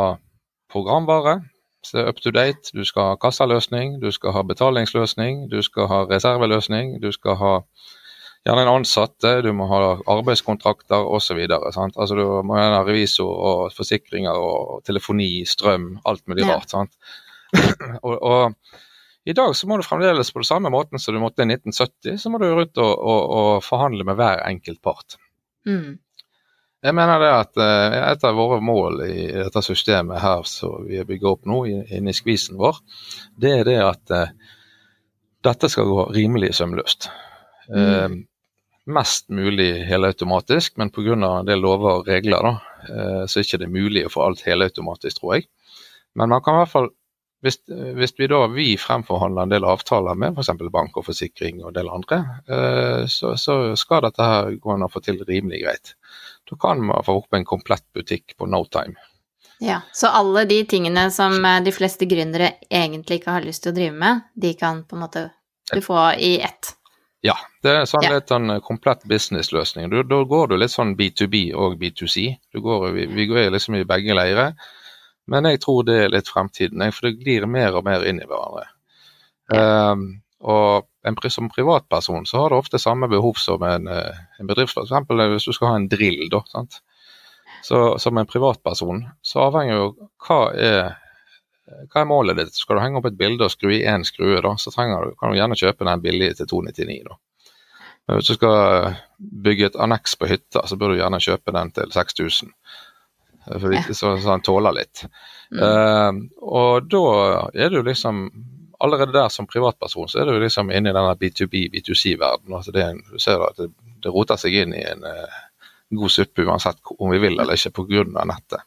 [0.73, 1.39] programvare,
[1.85, 2.73] så up to date.
[2.75, 7.53] Du skal ha kassaløsning, du skal ha betalingsløsning, du skal ha reserveløsning, du skal ha
[8.47, 11.41] gjerne en ansatte, du må ha arbeidskontrakter osv.
[11.51, 16.57] Altså, du må ha revisor og forsikringer og telefoni, strøm, alt mulig Ja.
[16.57, 16.71] rart.
[16.71, 16.93] sant?
[18.07, 18.55] og, og
[19.29, 22.21] i dag så må du fremdeles på den samme måten som du måtte i 1970,
[22.21, 25.19] så må du rundt og, og, og forhandle med hver enkelt part.
[25.69, 25.99] Mm.
[26.87, 31.01] Jeg mener det at eh, et av våre mål i dette systemet her som vi
[31.01, 32.79] har bygger opp nå i- inni skvisen vår,
[33.37, 34.31] det er det at eh,
[35.45, 37.09] dette skal gå rimelig sømløst.
[37.75, 38.09] Eh,
[38.89, 41.13] mest mulig helautomatisk, men pga.
[41.19, 42.55] en del lover og regler da,
[42.89, 45.49] eh, så er det ikke mulig å få alt helautomatisk, tror jeg.
[46.15, 46.89] Men man kan i hvert fall,
[47.45, 50.51] hvis, hvis vi da vi fremforhandler en del avtaler med f.eks.
[50.75, 52.19] bank og forsikring og en del andre,
[52.51, 55.95] eh, så, så skal dette her gå an å få til rimelig greit.
[56.51, 58.99] Da kan man få opp en komplett butikk på no time.
[59.63, 63.75] Ja, så alle de tingene som eh, de fleste gründere egentlig ikke har lyst til
[63.75, 65.29] å drive med, de kan på en måte
[65.73, 66.75] du få i ett.
[67.27, 67.35] Ja,
[67.67, 69.91] det er sånn litt en komplett businessløsning.
[69.91, 72.29] Da går du litt sånn B2B og B2C.
[72.55, 74.55] Du går, vi, vi går liksom i begge leirer.
[75.29, 78.29] Men jeg tror det er litt fremtiden, for det glir mer og mer inn i
[78.29, 78.67] hverandre.
[79.49, 80.07] Um,
[80.45, 84.75] og en, som privatperson så har du ofte samme behov som en, eh, en bedrift.
[84.77, 86.43] For eksempel hvis du skal ha en drill, da.
[86.53, 86.81] Sant?
[87.65, 89.87] Så som en privatperson så avhenger jo
[90.27, 90.83] hva er
[91.69, 92.57] hva er målet ditt?
[92.57, 95.33] Skal du henge opp et bilde og skru i én skrue, da, så du, kan
[95.33, 97.03] du gjerne kjøpe den billige til 299.
[97.05, 97.19] da.
[98.09, 101.73] Men hvis du skal bygge et anneks på hytta, så bør du gjerne kjøpe den
[101.77, 102.55] til 6000.
[103.49, 105.05] For så, så han tåler litt.
[105.55, 105.59] Mm.
[105.63, 107.03] Uh, og da
[107.57, 108.29] er du liksom
[108.79, 112.53] Allerede der som privatperson så er du liksom inne i denne B2B, B2C-verdenen.
[112.61, 113.73] Altså det en- du ser at det,
[114.05, 115.41] det roter seg inn i en uh,
[115.99, 118.05] god suppe uansett om vi vil eller ikke pga.
[118.31, 118.63] nettet.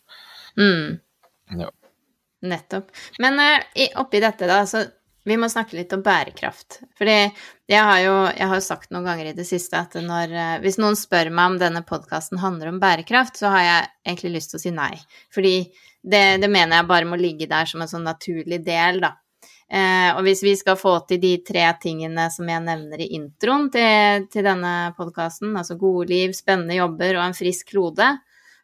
[0.60, 1.00] Mm.
[1.62, 1.70] Ja.
[2.44, 2.92] Nettopp.
[3.24, 4.84] Men uh, oppi dette, da, så
[5.24, 6.80] vi må snakke litt om bærekraft.
[6.98, 7.18] Fordi
[7.70, 10.80] jeg har jo jeg har sagt noen ganger i det siste at når, eh, hvis
[10.82, 14.62] noen spør meg om denne podkasten handler om bærekraft, så har jeg egentlig lyst til
[14.62, 14.94] å si nei.
[15.34, 15.56] Fordi
[16.02, 19.16] det, det mener jeg bare må ligge der som en sånn naturlig del, da.
[19.72, 23.70] Eh, og hvis vi skal få til de tre tingene som jeg nevner i introen
[23.72, 28.10] til, til denne podkasten, altså gode liv, spennende jobber og en frisk klode,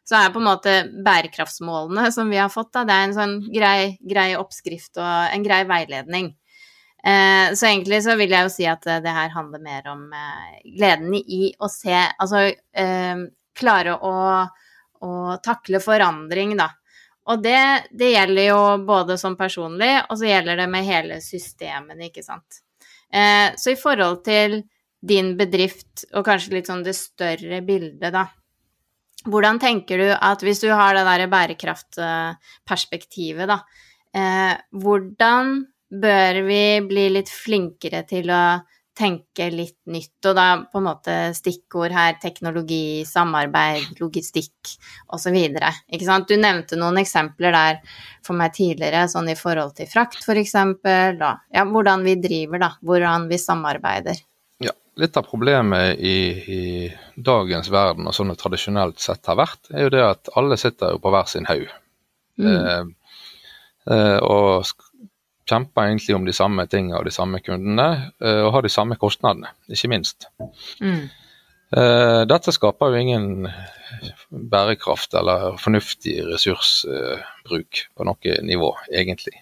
[0.08, 3.34] så er på en måte bærekraftsmålene som vi har fått, da, det er en sånn
[3.52, 6.30] grei, grei oppskrift og en grei veiledning.
[7.04, 10.08] Eh, så egentlig så vil jeg jo si at eh, det her handler mer om
[10.10, 13.20] eh, gleden i å se Altså eh,
[13.58, 14.42] klare å,
[15.06, 16.68] å takle forandring, da.
[17.28, 22.04] Og det, det gjelder jo både som personlig, og så gjelder det med hele systemene,
[22.08, 22.62] ikke sant.
[23.12, 24.62] Eh, så i forhold til
[24.98, 28.24] din bedrift, og kanskje litt sånn det større bildet, da.
[29.28, 33.58] Hvordan tenker du at hvis du har det der bærekraftperspektivet, da,
[34.16, 38.42] eh, hvordan bør vi bli litt flinkere til å
[38.98, 44.72] tenke litt nytt, og da på en måte stikkord her teknologi, samarbeid, logistikk
[45.14, 45.36] osv.
[45.38, 46.28] Ikke sant?
[46.30, 47.78] Du nevnte noen eksempler der
[48.26, 52.72] for meg tidligere, sånn i forhold til frakt f.eks., og ja, hvordan vi driver, da,
[52.82, 54.18] hvordan vi samarbeider.
[54.64, 56.18] Ja, litt av problemet i,
[56.58, 56.62] i
[57.14, 60.96] dagens verden, og sånn det tradisjonelt sett har vært, er jo det at alle sitter
[60.96, 61.70] jo på hver sin haug.
[62.38, 62.50] Mm.
[62.50, 63.14] Eh,
[63.94, 64.66] eh, og
[65.48, 67.88] kjemper egentlig om de samme tingene og de samme kundene,
[68.22, 70.28] eh, og har de samme kostnadene, ikke minst.
[70.84, 71.08] Mm.
[71.78, 73.48] Eh, dette skaper jo ingen
[74.28, 79.40] bærekraft eller fornuftig ressursbruk på noe nivå, egentlig.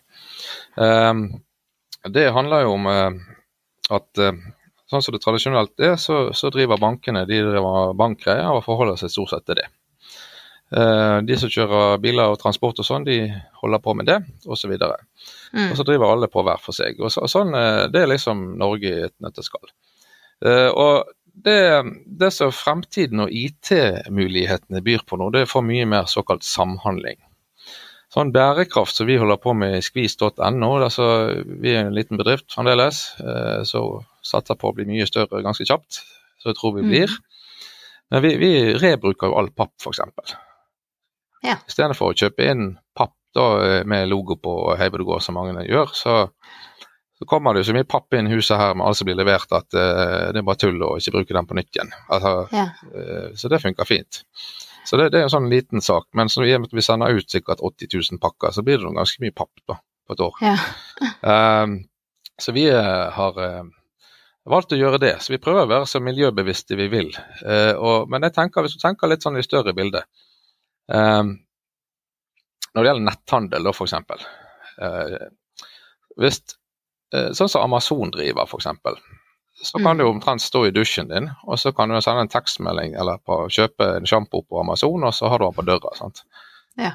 [2.07, 4.21] Det handler jo om at
[4.91, 9.13] sånn som det tradisjonelt er, så, så driver bankene de driver bankgreier og forholder seg
[9.15, 9.67] stort sett til det.
[10.75, 13.21] Eh, de som kjører biler og transport og sånn, de
[13.61, 14.19] holder på med det,
[14.51, 14.75] osv.
[15.53, 15.71] Mm.
[15.71, 16.99] og så driver alle på hver for seg.
[17.01, 19.71] Og, så, og sånn, eh, Det er liksom Norge i et nøtteskall.
[20.45, 21.13] Uh, og
[21.47, 21.61] det,
[22.21, 27.17] det som fremtiden og IT-mulighetene byr på nå, det er for mye mer såkalt samhandling.
[28.13, 31.07] Sånn bærekraft som vi holder på med i skvis.no, altså
[31.47, 33.85] vi er en liten bedrift fremdeles, uh, så
[34.25, 36.03] satser på å bli mye større ganske kjapt,
[36.41, 36.93] så jeg tror vi mm.
[36.93, 37.17] blir.
[37.17, 37.33] Mm.
[38.15, 40.37] Men vi, vi rebruker jo all papp, f.eks.
[41.47, 41.59] Ja.
[41.69, 46.17] For å kjøpe inn papp da, eh, med logo på Heibodegård, som mange gjør, så,
[47.19, 49.19] så, kommer det jo så mye papp inn i huset her med alt som blir
[49.19, 51.93] levert at uh, det er bare tull å ikke bruke den på nytt igjen.
[52.13, 52.67] Altså, ja.
[52.93, 54.23] uh, så det funker fint.
[54.87, 56.09] Så det, det, er en sånn liten sak.
[56.15, 59.35] Men så i vi sender ut sikkert 80 000 pakker, så blir det ganske mye
[59.35, 60.45] papp da, på et år.
[60.45, 60.59] Ja.
[61.65, 61.81] um,
[62.43, 63.41] så vi har
[64.47, 65.17] valgt å gjøre det.
[65.25, 67.09] Så vi prøver å være så miljøbevisste vi vil.
[67.81, 70.05] Og, men jeg tenker, hvis du tenker litt sånn i større bilde,
[70.87, 71.41] Um,
[72.77, 73.95] når det gjelder netthandel, da f.eks.
[74.85, 75.29] Eh,
[76.21, 76.43] hvis,
[77.17, 78.69] eh, sånn som Amazon driver, f.eks.
[79.63, 80.03] Så kan mm.
[80.03, 83.47] du omtrent stå i dusjen din, og så kan du sende en tekstmelding eller på,
[83.49, 85.95] kjøpe en sjampo på Amazon, og så har du den på døra.
[85.97, 86.27] sant?
[86.77, 86.93] Ja.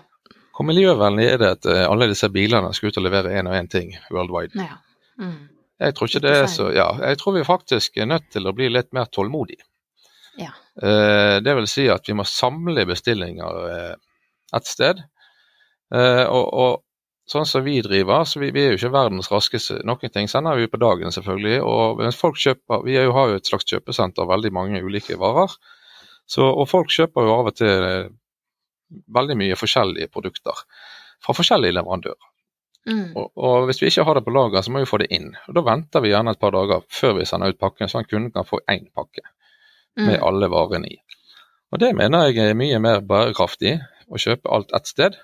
[0.54, 3.58] Hvor miljøvennlig er det at uh, alle disse bilene skal ut og levere én og
[3.58, 4.54] én ting worldwide?
[4.62, 4.78] Ja.
[5.17, 5.50] Mm.
[5.82, 8.54] Jeg tror ikke det er så Ja, jeg tror vi faktisk er nødt til å
[8.54, 9.65] bli litt mer tålmodige.
[10.38, 10.52] Ja.
[10.78, 13.96] Eh, det vil si at vi må samle bestillinger eh,
[14.56, 15.02] et sted.
[15.91, 16.80] Eh, og, og,
[17.32, 19.80] sånn som vi driver, så vi, vi, er jo ikke verdens raskeste.
[19.88, 21.60] Noen ting sender vi på dagen, selvfølgelig.
[21.63, 25.54] Og mens folk kjøper, Vi jo, har jo et slags kjøpesenter, veldig mange ulike varer.
[26.27, 28.12] Så, og folk kjøper jo av og til
[29.15, 30.65] veldig mye forskjellige produkter
[31.23, 32.27] fra forskjellige leverandører.
[32.89, 33.13] Mm.
[33.13, 35.32] Og, og, Hvis vi ikke har det på lager, så må vi få det inn.
[35.47, 38.10] Og Da venter vi gjerne et par dager før vi sender ut pakken, sånn at
[38.10, 39.23] kunden kan få én pakke
[39.99, 40.23] med mm.
[40.25, 40.97] alle varene i.
[41.71, 43.77] Og Det mener jeg er mye mer bærekraftig,
[44.12, 45.19] å kjøpe alt ett sted.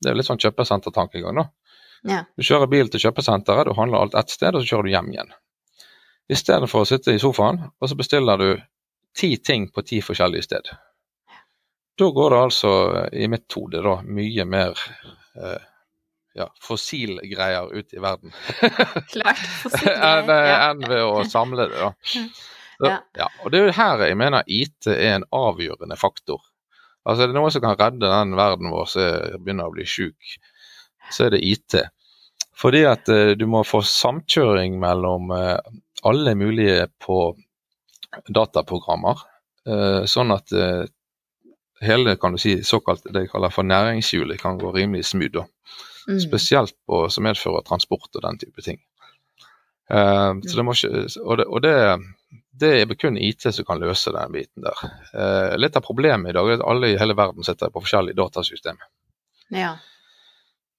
[0.00, 1.46] Det er litt sånn kjøpesentertankegang, da.
[2.08, 2.20] Ja.
[2.36, 5.10] Du kjører bil til kjøpesenteret, du handler alt ett sted, og så kjører du hjem
[5.12, 5.32] igjen.
[6.30, 8.50] I stedet for å sitte i sofaen, og så bestiller du
[9.18, 10.78] ti ting på ti forskjellige steder.
[11.98, 12.70] Da går det altså,
[13.12, 14.78] i mitt hode, da, mye mer
[15.36, 15.66] eh,
[16.38, 18.32] ja, fossilgreier ut i verden.
[19.12, 19.42] Klart.
[19.90, 21.92] enn, en ved å samle det, da.
[22.80, 22.94] Ja.
[23.18, 23.26] ja.
[23.44, 26.40] Og det er jo her jeg mener IT er en avgjørende faktor.
[27.08, 30.34] Altså Er det noe som kan redde den verden vår som begynner å bli sjuk,
[31.10, 31.78] så er det IT.
[32.60, 35.56] Fordi at uh, du må få samkjøring mellom uh,
[36.06, 37.32] alle mulige på
[38.28, 39.22] dataprogrammer,
[39.70, 40.52] uh, sånn at
[41.80, 45.46] hele kan du si, såkalt det jeg kaller for næringshjulet kan gå rimelig smooth.
[46.08, 46.18] Mm.
[46.20, 48.80] Spesielt på, som medfører transport og den type ting.
[49.90, 51.74] så det må ikke, og det, og det
[52.60, 54.82] det er kun IT som kan løse den biten der.
[55.14, 58.18] Eh, litt av problemet i dag er at alle i hele verden sitter på forskjellige
[58.20, 58.80] datasystem.
[59.54, 59.76] Ja.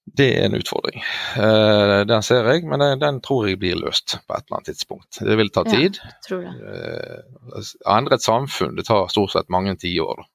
[0.05, 1.03] Det er en utfordring.
[1.37, 4.71] Eh, den ser jeg, men den, den, tror jeg blir løst på et eller annet
[4.71, 5.21] tidspunkt.
[5.21, 5.99] Det vil ta tid.
[6.01, 6.53] Ja, tror det.
[6.73, 7.63] Eh, å
[7.95, 10.25] endre et samfunn det tar stort sett mange tiår.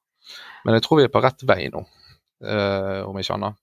[0.64, 1.82] Men jeg tror vi er på rett vei nå,
[2.46, 3.58] eh, om ikke annet.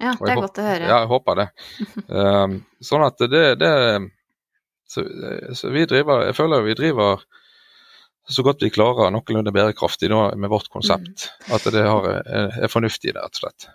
[0.00, 0.86] Ja, det er godt å høre.
[0.86, 1.50] Ja, jeg håper det.
[2.20, 3.74] Eh, sånn at det, det
[4.90, 7.22] så, eh, så, vi driver, jeg føler vi driver
[8.30, 11.30] så godt vi klarer noenlunde bærekraftig da, med vårt konsept.
[11.48, 11.54] Mm.
[11.56, 13.70] At det har, er, er fornuftig, rett og slett.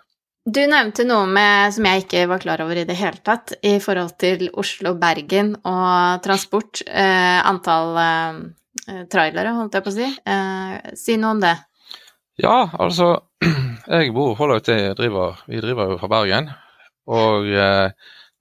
[0.46, 3.80] Du nevnte noe med, som jeg ikke var klar over i det hele tatt, i
[3.82, 6.84] forhold til Oslo-Bergen og transport.
[6.86, 10.06] Eh, antall eh, trailere, holdt jeg på å si.
[10.06, 11.56] Eh, si noe om det.
[12.38, 13.16] Ja, altså
[13.86, 16.48] Jeg bor holder til, driver, vi driver jo fra Bergen.
[17.10, 17.90] Og eh,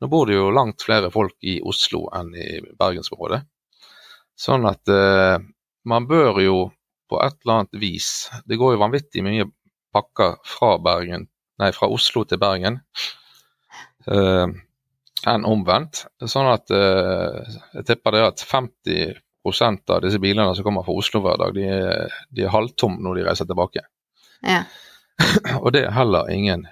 [0.02, 2.48] nå bor det jo langt flere folk i Oslo enn i
[2.80, 3.44] bergensområdet.
[4.36, 5.38] Sånn at eh,
[5.88, 6.58] man bør jo
[7.10, 8.08] på et eller annet vis
[8.50, 9.46] Det går jo vanvittig mye
[9.96, 11.28] pakker fra, Bergen,
[11.62, 12.82] nei, fra Oslo til Bergen
[14.12, 14.48] eh,
[15.26, 16.04] enn omvendt.
[16.28, 21.24] Sånn at eh, jeg tipper det at 50% av disse bilene som kommer fra Oslo
[21.24, 23.86] hver dag, de er, de er halvtomme når de reiser tilbake.
[24.44, 24.66] Ja.
[25.64, 26.68] og det er heller ingen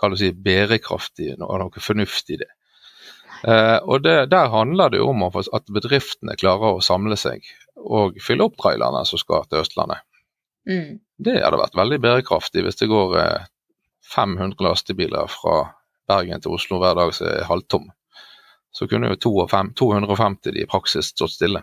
[0.00, 2.50] kan du si, bærekraftig og noe fornuftig i det.
[3.44, 7.44] Eh, og det, Der handler det om at bedriftene klarer å samle seg
[7.76, 10.04] og fylle opp trailerne som skal til Østlandet.
[10.68, 11.00] Mm.
[11.20, 13.50] Det hadde vært veldig bærekraftig hvis det går eh,
[14.14, 15.58] 500 lastebiler fra
[16.08, 17.90] Bergen til Oslo hver dag som er halvtom.
[18.74, 21.60] så kunne jo 250 de i praksis stått stille.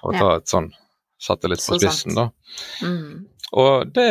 [0.00, 0.70] For å ta et sånn
[1.20, 2.30] satte litt på spissen, da.
[2.80, 3.26] Mm.
[3.60, 4.06] Og det,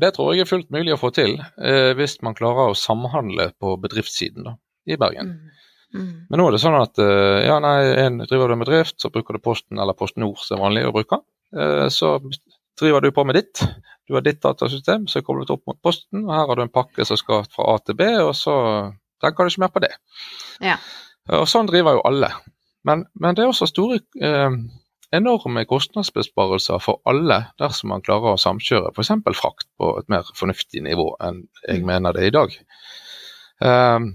[0.00, 3.50] det, tror jeg er fullt mulig å få til, eh, hvis man klarer å samhandle
[3.60, 4.54] på bedriftssiden da,
[4.88, 5.34] i Bergen.
[5.36, 5.58] Mm.
[5.92, 6.12] Mm.
[6.30, 9.10] Men nå er det sånn at eh, ja, nei, en driver du med bedrift, så
[9.12, 11.20] bruker du Posten eller Post Nord som er vanlig å bruke.
[11.52, 12.14] Eh, så
[12.80, 13.60] driver du på med ditt.
[14.08, 16.72] Du har ditt datasystem som er koblet opp mot Posten, og her har du en
[16.72, 18.54] pakke som skal fra A til B, og så
[19.22, 19.92] tenker du ikke mer på det.
[20.64, 20.78] Ja.
[21.36, 22.32] Og sånn driver jo alle.
[22.88, 24.56] Men, men det er også store eh,
[25.12, 29.12] enorme kostnadsbesparelser for alle dersom man klarer å samkjøre f.eks.
[29.38, 31.88] frakt på et mer fornuftig nivå enn jeg mm.
[31.88, 32.56] mener det er i dag.
[33.62, 34.08] Um,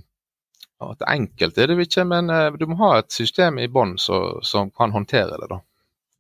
[0.83, 4.73] at enkelt er det ikke, men uh, du må ha et system i bånn som
[4.77, 5.51] kan håndtere det.
[5.53, 5.61] da.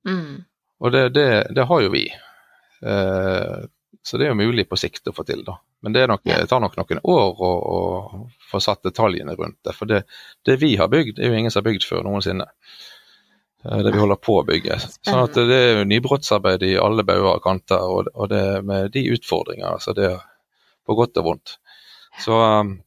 [0.09, 0.45] Mm.
[0.79, 2.05] Og det, det, det, har jo vi.
[2.85, 3.65] Uh,
[4.05, 5.41] så det er jo mulig på sikt å få til.
[5.45, 5.57] da.
[5.85, 9.73] Men det, nok, det tar nok noen år å, å få satt detaljene rundt det.
[9.77, 10.03] For det,
[10.45, 12.47] det vi har bygd, er jo ingen som har bygd før noensinne.
[13.65, 14.79] Eh, det vi holder på å bygge.
[14.85, 19.07] Sånn at det er jo nybrottsarbeid i alle bauger og kanter, og, det med de
[19.15, 19.69] utfordringer.
[19.73, 20.19] Altså det er
[20.87, 21.57] på godt og vondt.
[22.21, 22.77] Så um,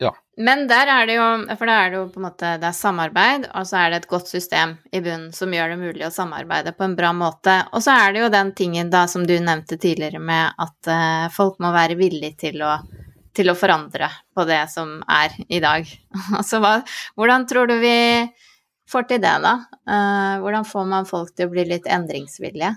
[0.00, 0.10] ja.
[0.40, 1.26] Men der er det jo
[1.58, 4.00] For da er det jo på en måte det er samarbeid, og så er det
[4.00, 7.58] et godt system i bunnen som gjør det mulig å samarbeide på en bra måte.
[7.76, 11.28] Og så er det jo den tingen da som du nevnte tidligere med at uh,
[11.34, 12.78] folk må være villige til å,
[13.36, 15.84] til å forandre på det som er i dag.
[16.40, 16.78] altså hva,
[17.20, 17.98] hvordan tror du vi
[18.90, 19.56] får til det, da?
[19.88, 22.74] Uh, hvordan får man folk til å bli litt endringsvillige?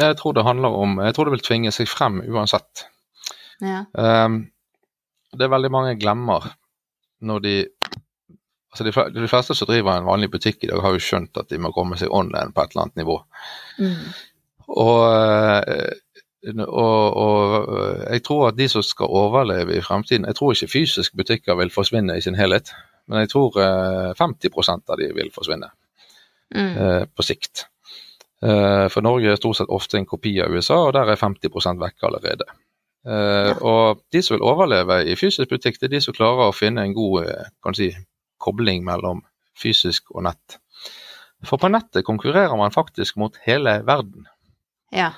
[0.00, 2.86] Jeg tror det handler om Jeg tror det vil tvinge seg frem uansett.
[3.60, 3.84] Ja.
[3.92, 4.44] Um,
[5.36, 6.46] det er veldig mange glemmer
[7.20, 7.54] når de
[8.70, 11.58] altså de, fleste som driver en vanlig butikk i dag, har jo skjønt at de
[11.60, 13.16] må komme seg online på et eller annet nivå.
[13.82, 14.04] Mm.
[14.70, 15.00] Og,
[15.66, 17.72] eh, og, og,
[18.06, 21.72] jeg tror at de som skal overleve i fremtiden Jeg tror ikke fysiske butikker vil
[21.74, 22.70] forsvinne i sin helhet.
[23.10, 23.58] Men jeg tror
[24.16, 25.68] 50 eh, av de vil forsvinne
[26.54, 26.70] mm.
[26.70, 27.66] Eh, på sikt.
[28.42, 31.82] Eh, for Norge er stort sett ofte en kopi av USA, og der er 50%
[31.82, 32.46] vekk allerede.
[33.00, 33.54] Ja.
[33.64, 36.82] Og de som vil overleve i fysisk butikk, det er de som klarer å finne
[36.84, 37.30] en god
[37.72, 37.88] si,
[38.36, 39.22] kobling mellom
[39.56, 40.58] fysisk og nett.
[41.48, 44.28] For på nettet konkurrerer man faktisk mot hele verden.
[44.92, 45.14] Ja.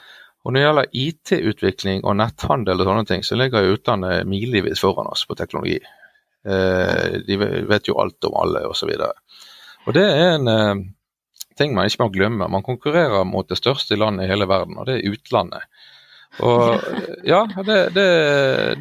[0.46, 5.10] Og når det gjelder IT-utvikling og netthandel og sånne ting, så ligger utlandet milevis foran
[5.10, 5.80] oss på teknologi.
[6.42, 7.38] Eh, de
[7.70, 8.90] vet jo alt om alle osv.
[8.90, 9.40] Og,
[9.86, 10.84] og det er en eh,
[11.58, 12.50] ting man ikke må glemme.
[12.50, 15.68] Man konkurrerer mot det største landet i hele verden, og det er utlandet.
[16.42, 16.80] Og
[17.32, 18.08] ja, det, det,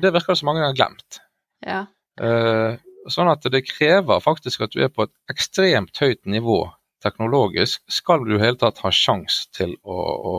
[0.02, 1.22] det virker som mange har glemt.
[1.66, 1.86] Ja.
[2.22, 6.64] Eh, sånn at det krever faktisk at du er på et ekstremt høyt nivå
[7.02, 10.36] teknologisk, skal du i hele tatt ha sjanse til å, å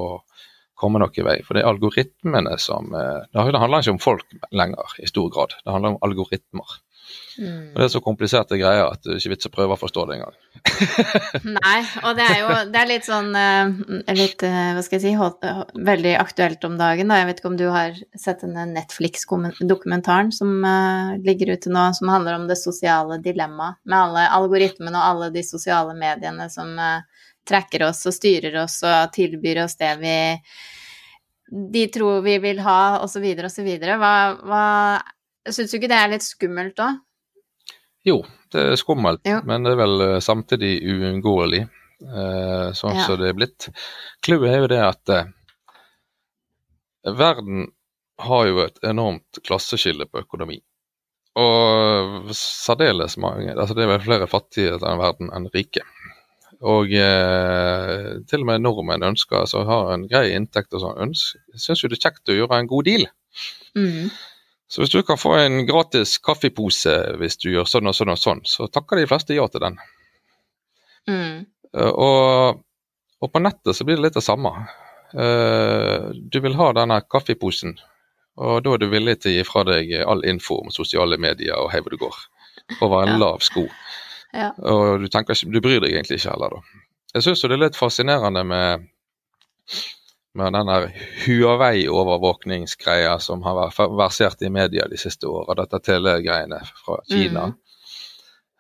[0.78, 1.40] komme noen vei.
[1.42, 5.56] For det er algoritmene som Det handler ikke om folk lenger, i stor grad.
[5.62, 6.76] Det handler om algoritmer.
[7.38, 7.72] Mm.
[7.72, 10.04] Og Det er så kompliserte greier at det er ikke vits å prøve å forstå
[10.08, 10.34] det engang.
[11.58, 13.72] Nei, og det er jo det er litt sånn eh,
[14.16, 15.46] litt, eh, hva skal jeg si,
[15.90, 17.08] veldig aktuelt om dagen.
[17.08, 17.20] Da.
[17.22, 22.12] Jeg vet ikke om du har sett denne Netflix-dokumentaren som uh, ligger ute nå, som
[22.12, 27.00] handler om det sosiale dilemmaet med alle algoritmene og alle de sosiale mediene som uh,
[27.48, 30.14] tracker oss og styrer oss og tilbyr oss det vi
[31.52, 33.66] de tror vi vil ha, osv., osv.
[34.00, 34.66] Hva, hva
[35.50, 37.00] Syns du ikke det er litt skummelt òg?
[38.06, 38.16] Jo,
[38.52, 39.38] det er skummelt, jo.
[39.46, 41.62] men det er vel eh, samtidig uunngåelig,
[42.02, 43.06] eh, sånn ja.
[43.06, 43.68] som det er blitt.
[44.26, 45.30] Clouet er jo det at eh,
[47.18, 47.68] verden
[48.22, 50.58] har jo et enormt klasseskille på økonomi.
[51.38, 55.80] Og særdeles mange altså Det er vel flere fattige i denne verden enn rike.
[56.62, 61.82] Og eh, til og med nordmenn ønsker, altså har en grei inntekt og sånn, syns
[61.82, 63.08] jo det er kjekt å gjøre en god deal.
[63.74, 64.12] Mm.
[64.72, 68.20] Så hvis du kan få en gratis kaffepose hvis du gjør sånn og sånn og
[68.20, 69.76] sånn, så takker de fleste ja til den.
[71.10, 71.42] Mm.
[71.76, 72.62] Eh, og,
[73.20, 74.54] og, på nettet så blir det litt det samme.
[75.12, 77.76] Eh, du vil ha denne kaffeposen,
[78.40, 81.60] og da er du villig til å gi fra deg all info om sosiale medier
[81.60, 82.22] og hei hvor du går,
[82.78, 83.20] over en ja.
[83.26, 83.66] lav sko.
[84.32, 84.54] Ja.
[84.56, 86.84] Og du, tenker, du bryr deg egentlig ikke heller, da.
[87.12, 88.88] Jeg syns det er litt fascinerende med
[90.34, 90.68] med den
[91.26, 97.44] Huawei-overvåkningsgreia som har versert i media de siste åra, dette telegreiene fra Kina.
[97.46, 97.54] Mm.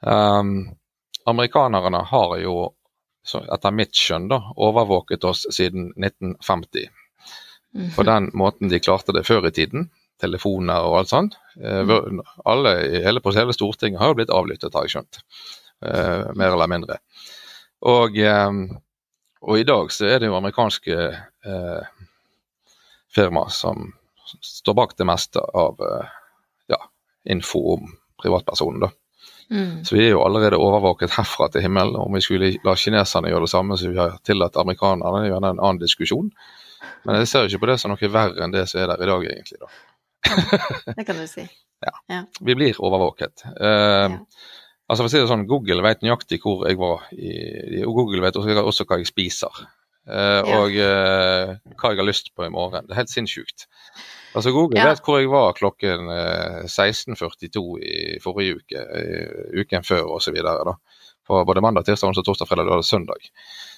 [0.00, 0.70] Um,
[1.26, 2.74] amerikanerne har jo,
[3.42, 6.90] etter mitt skjønn, da, overvåket oss siden 1950.
[7.72, 7.90] Mm.
[7.96, 9.88] På den måten de klarte det før i tiden.
[10.20, 11.38] Telefoner og alt sånt.
[11.56, 12.20] Mm.
[12.44, 12.76] Alle,
[13.06, 15.24] hele, på hele Stortinget har jo blitt avlyttet, har jeg skjønt.
[15.82, 17.00] Uh, mer eller mindre.
[17.88, 18.66] Og um,
[19.42, 20.96] og i dag så er det jo amerikanske
[21.46, 21.84] eh,
[23.14, 23.92] firma som
[24.40, 26.06] står bak det meste av eh,
[26.72, 26.78] ja,
[27.28, 28.88] info om privatpersonen.
[29.52, 29.84] Mm.
[29.84, 31.96] Så vi er jo allerede overvåket herfra til himmelen.
[32.00, 35.50] Om vi skulle la kineserne gjøre det samme som vi har tillatt amerikanerne, er gjerne
[35.56, 36.30] en annen diskusjon.
[37.04, 39.02] Men jeg ser jo ikke på det som noe verre enn det som er der
[39.04, 39.58] i dag, egentlig.
[39.60, 40.94] da.
[40.96, 41.44] Det kan du si.
[42.46, 43.42] Vi blir overvåket.
[43.58, 44.18] Eh,
[44.90, 47.30] Altså for å si det sånn, Google vet nøyaktig hvor jeg var, i,
[47.78, 49.60] i- og Google vet også, også hva jeg spiser.
[50.08, 52.86] Eh, Og eh, hva jeg har lyst på i morgen.
[52.88, 53.66] Det er helt sinnssykt.
[54.34, 54.88] Altså Google Ja.
[54.88, 58.82] vet hvor jeg var klokken eh, 16.42 i forrige uke,
[59.54, 60.38] i uken før osv.
[61.26, 63.28] På både mandag, tirsdag, onsdag, torsdag, fredag, lørdag, søndag.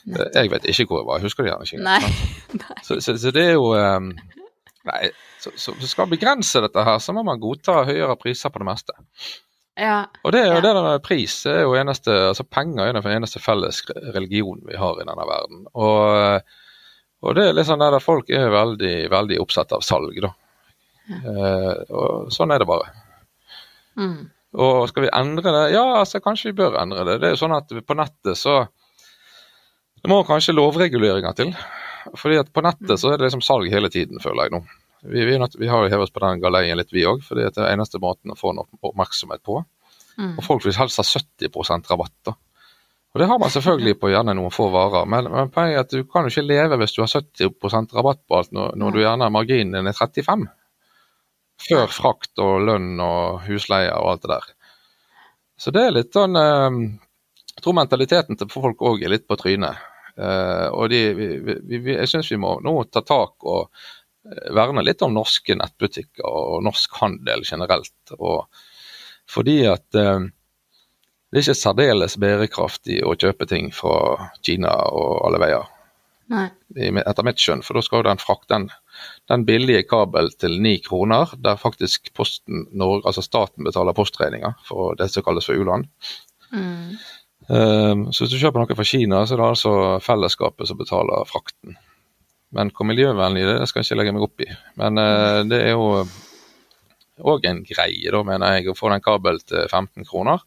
[0.08, 1.82] Eh, Jeg vet ikke hvor jeg var, jeg husker det gjerne ikke.
[2.62, 2.78] Nei.
[2.82, 4.12] Så, så, så det er jo um,
[4.84, 5.10] Nei,
[5.40, 8.60] så, så så skal man begrense dette her, så må man godta høyere priser på
[8.62, 8.92] det meste.
[9.80, 10.04] Ja.
[10.22, 10.60] Og det er jo Ja.
[10.62, 11.46] det med pris.
[11.50, 13.82] er jo eneste, altså Penger er den eneste felles
[14.14, 15.64] religion vi har i denne verden.
[15.74, 16.42] Og,
[17.22, 20.30] og det er liksom der folk er veldig, veldig oppsatt av salg, da.
[21.10, 22.86] Eh, og sånn er det bare.
[23.98, 24.30] Mm.
[24.54, 25.64] Og skal vi endre det?
[25.74, 27.18] Ja, altså kanskje vi bør endre det.
[27.20, 28.68] Det er jo sånn at på nettet så
[30.04, 31.54] Det må kanskje lovreguleringer til.
[32.20, 34.58] Fordi at på nettet så er det liksom salg hele tiden, føler jeg nå.
[35.04, 37.52] Vi, vi, vi har jo hevet oss på den galeien litt, vi òg, For det
[37.52, 39.60] er eneste måten å få noe oppmerksomhet på.
[40.18, 40.34] Mm.
[40.38, 42.16] Og folk vil helst ha 70 rabatt.
[42.24, 42.36] da.
[43.14, 45.92] Og Det har man selvfølgelig på gjerne noen få varer, men, men poenget er at
[45.94, 49.00] du kan jo ikke leve hvis du har 70% rabatt på alt når, når du
[49.04, 50.48] gjerne marginen din er 35
[51.62, 54.48] Før frakt og lønn og husleie og alt det der.
[55.54, 56.80] Så det er litt sånn eh,
[57.54, 59.78] Jeg tror mentaliteten til folk òg er litt på trynet.
[60.18, 63.94] Eh, og de, vi, vi, vi, jeg syns vi må nå ta tak og eh,
[64.54, 68.16] verne litt om norske nettbutikker og norsk handel generelt.
[68.18, 68.46] og
[69.30, 70.26] fordi at eh,
[71.34, 75.70] det er ikke særdeles bærekraftig å kjøpe ting fra Kina og alle veier,
[76.30, 76.44] Nei.
[77.02, 77.64] etter mitt skjønn.
[77.66, 78.68] For da skal jo den frakte den,
[79.32, 84.94] den billige kabel til ni kroner, der faktisk Posten Norge, altså staten betaler postregninger for
[85.00, 85.90] det som kalles for u-land.
[86.54, 86.94] Mm.
[87.48, 91.26] Um, så hvis du kjøper noe fra Kina, så er det altså fellesskapet som betaler
[91.28, 91.74] frakten.
[92.54, 94.48] Men hvor miljøvennlig det er, det skal jeg ikke legge meg opp i.
[94.80, 96.04] Men eh, det er jo
[97.34, 100.42] òg en greie, da, mener jeg, å få den kabel til 15 kroner.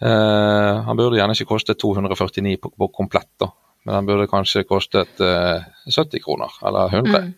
[0.00, 3.50] Uh, han burde gjerne ikke koste 249 på, på komplett, da.
[3.84, 7.26] Men han burde kanskje kostet uh, 70 kroner, eller 100.
[7.28, 7.34] Mm.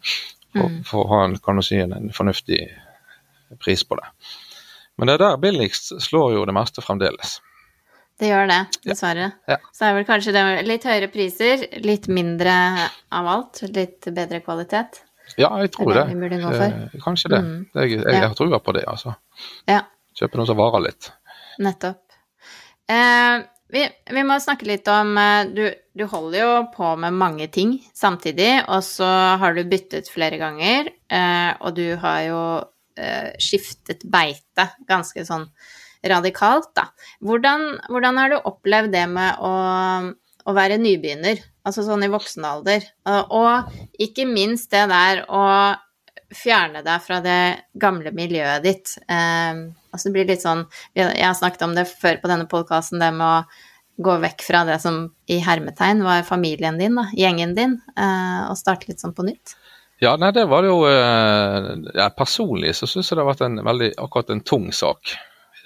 [0.52, 0.82] Mm.
[0.84, 2.60] for å ha en, kan du si, en, en fornuftig
[3.62, 4.10] pris på det.
[5.00, 7.38] Men det der billigst slår jo det meste fremdeles.
[8.22, 9.28] Det gjør det, dessverre.
[9.50, 9.56] Ja.
[9.74, 12.52] Så er vel kanskje det litt høyere priser, litt mindre
[13.18, 15.00] av alt, litt bedre kvalitet.
[15.40, 16.68] Ja, jeg tror Det det.
[16.68, 17.40] Eh, kanskje det.
[17.42, 17.66] Mm.
[17.74, 18.20] Jeg, jeg, Ja.
[18.28, 19.16] jeg trua på det, altså.
[19.66, 19.80] Ja,
[20.14, 21.10] Kjøpe noe som varer litt.
[21.58, 22.02] nettopp.
[22.92, 23.42] Eh,
[23.72, 25.62] vi, vi må snakke litt om eh, du,
[25.96, 29.08] du holder jo på med mange ting samtidig, og så
[29.40, 32.42] har du byttet flere ganger, eh, og du har jo
[33.00, 35.48] eh, skiftet beite ganske sånn
[36.08, 36.88] radikalt, da.
[37.24, 39.54] Hvordan, hvordan har du opplevd det med å,
[40.44, 42.86] å være nybegynner, altså sånn i voksen alder?
[43.06, 43.72] Og,
[44.02, 45.44] ikke minst det der å
[46.32, 47.42] fjerne deg fra det
[47.78, 48.96] gamle miljøet ditt.
[49.04, 50.62] Eh, altså det blir litt sånn
[50.96, 54.62] Jeg har snakket om det før på denne podkasten, det med å gå vekk fra
[54.64, 59.14] det som i hermetegn var familien din, da, gjengen din, eh, og starte litt sånn
[59.14, 59.54] på nytt.
[60.02, 63.60] Ja, nei, det var jo eh, ja, Personlig så syns jeg det har vært en
[63.62, 65.14] veldig akkurat en tung sak.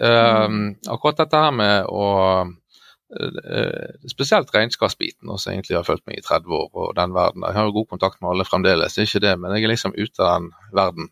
[0.00, 0.48] Eh,
[0.92, 2.06] akkurat dette her med å
[2.44, 7.44] eh, Spesielt regnskapsbiten, som egentlig har fulgt meg i 30 år, og den verden.
[7.46, 9.72] Jeg har jo god kontakt med alle fremdeles, det er ikke det, men jeg er
[9.72, 11.08] liksom ute av den verden.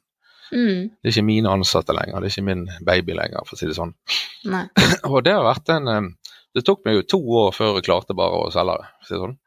[0.52, 3.58] Mm, Det er ikke mine ansatte lenger, det er ikke min baby lenger, for å
[3.58, 3.94] si det sånn.
[5.12, 6.10] Og det har vært en eh,
[6.54, 8.90] Det tok meg jo to år før jeg klarte bare å selge det.
[8.92, 9.38] for å si det sånn.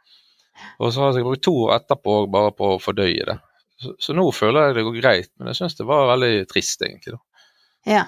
[0.81, 3.37] Og så har jeg brukt to år etterpå bare på å fordøye det.
[3.77, 6.81] Så, så nå føler jeg det går greit, men jeg syns det var veldig trist,
[6.81, 7.13] egentlig.
[7.13, 7.45] da.
[7.87, 8.03] Ja.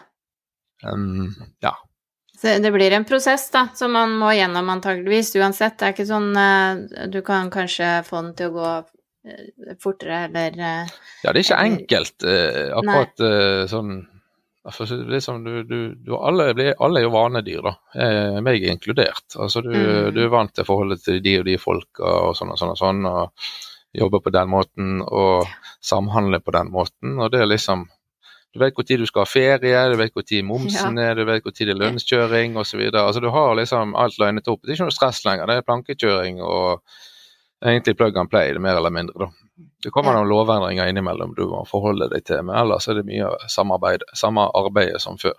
[0.84, 1.73] Um, ja.
[2.41, 5.75] Så det blir en prosess, da, som man må gjennom antageligvis uansett.
[5.80, 8.69] Det er ikke sånn eh, Du kan kanskje få den til å gå
[9.27, 10.93] eh, fortere eller eh,
[11.25, 13.91] ja, det er ikke enkelt eh, akkurat eh, sånn
[15.09, 17.75] liksom, du, du, du, alle, blir, alle er jo vanedyr, da.
[17.95, 19.25] Eh, meg inkludert.
[19.36, 20.13] Altså, du, Mm.
[20.13, 22.80] du er vant til forholdet til de og de folka og sånn og sånn og
[22.80, 23.32] sånn, og
[23.95, 25.47] jobbe på den måten og
[25.82, 27.17] samhandle på den måten.
[27.19, 27.88] Og det er liksom
[28.53, 31.53] Du vet når du skal ha ferie, du vet når momsen er, du vet når
[31.57, 32.81] det er lønnskjøring osv.
[32.89, 34.63] Altså, du har liksom alt linet opp.
[34.63, 35.45] Det er ikke noe stress lenger.
[35.45, 36.81] Det er plankekjøring og
[37.65, 39.27] egentlig plug and play, er mer eller mindre.
[39.27, 39.65] da.
[39.83, 43.29] Det kommer noen lovendringer innimellom du må forholde deg til, men ellers er det mye
[43.51, 45.37] samarbeid, samme arbeidet som før.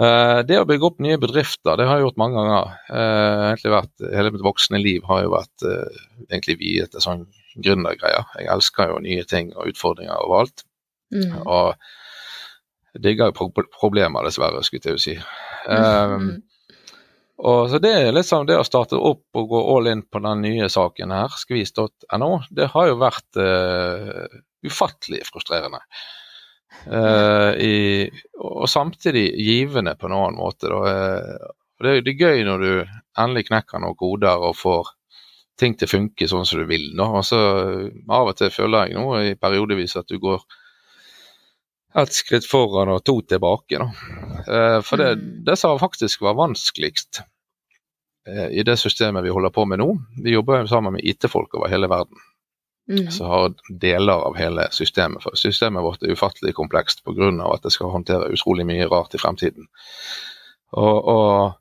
[0.00, 2.72] Eh, det å bygge opp nye bedrifter, det har jeg gjort mange ganger.
[2.88, 7.26] Eh, egentlig vært, hele mitt voksne liv har jo vært eh, egentlig viet til sånn
[7.60, 8.30] gründergreier.
[8.38, 10.64] Jeg elsker jo nye ting og utfordringer overalt.
[11.14, 11.40] Mm.
[11.44, 15.16] Og digger jo problemer, dessverre, skulle jeg si.
[15.70, 16.40] Um,
[17.40, 20.42] og så Det er liksom det å starte opp og gå all in på den
[20.44, 25.80] nye saken her, skvis.no, det har jo vært uh, ufattelig frustrerende.
[26.86, 27.74] Uh, i,
[28.38, 30.68] og samtidig givende på en annen måte.
[30.70, 30.94] Da.
[31.80, 32.72] Det, det, er gøy når du
[33.18, 34.92] endelig knekker noen koder og får
[35.60, 36.90] ting til å funke sånn som du vil.
[36.96, 37.08] Nå.
[37.26, 40.44] Så Av og til føler jeg nå i periodevis at du går
[41.98, 43.80] et skritt foran og to tilbake.
[43.80, 44.80] Da.
[44.86, 45.28] For det, mm.
[45.48, 47.22] det som faktisk var vanskeligst
[48.28, 49.98] Eh, i det systemet vi holder på med nå.
[50.24, 52.16] Vi jobber sammen med IT-folk over hele verden.
[52.90, 53.10] Mm.
[53.10, 55.22] Så har deler av hele systemet.
[55.22, 57.30] For systemet vårt er ufattelig komplekst pga.
[57.54, 59.68] at det skal håndtere utrolig mye rart i fremtiden.
[60.72, 61.52] Og, og,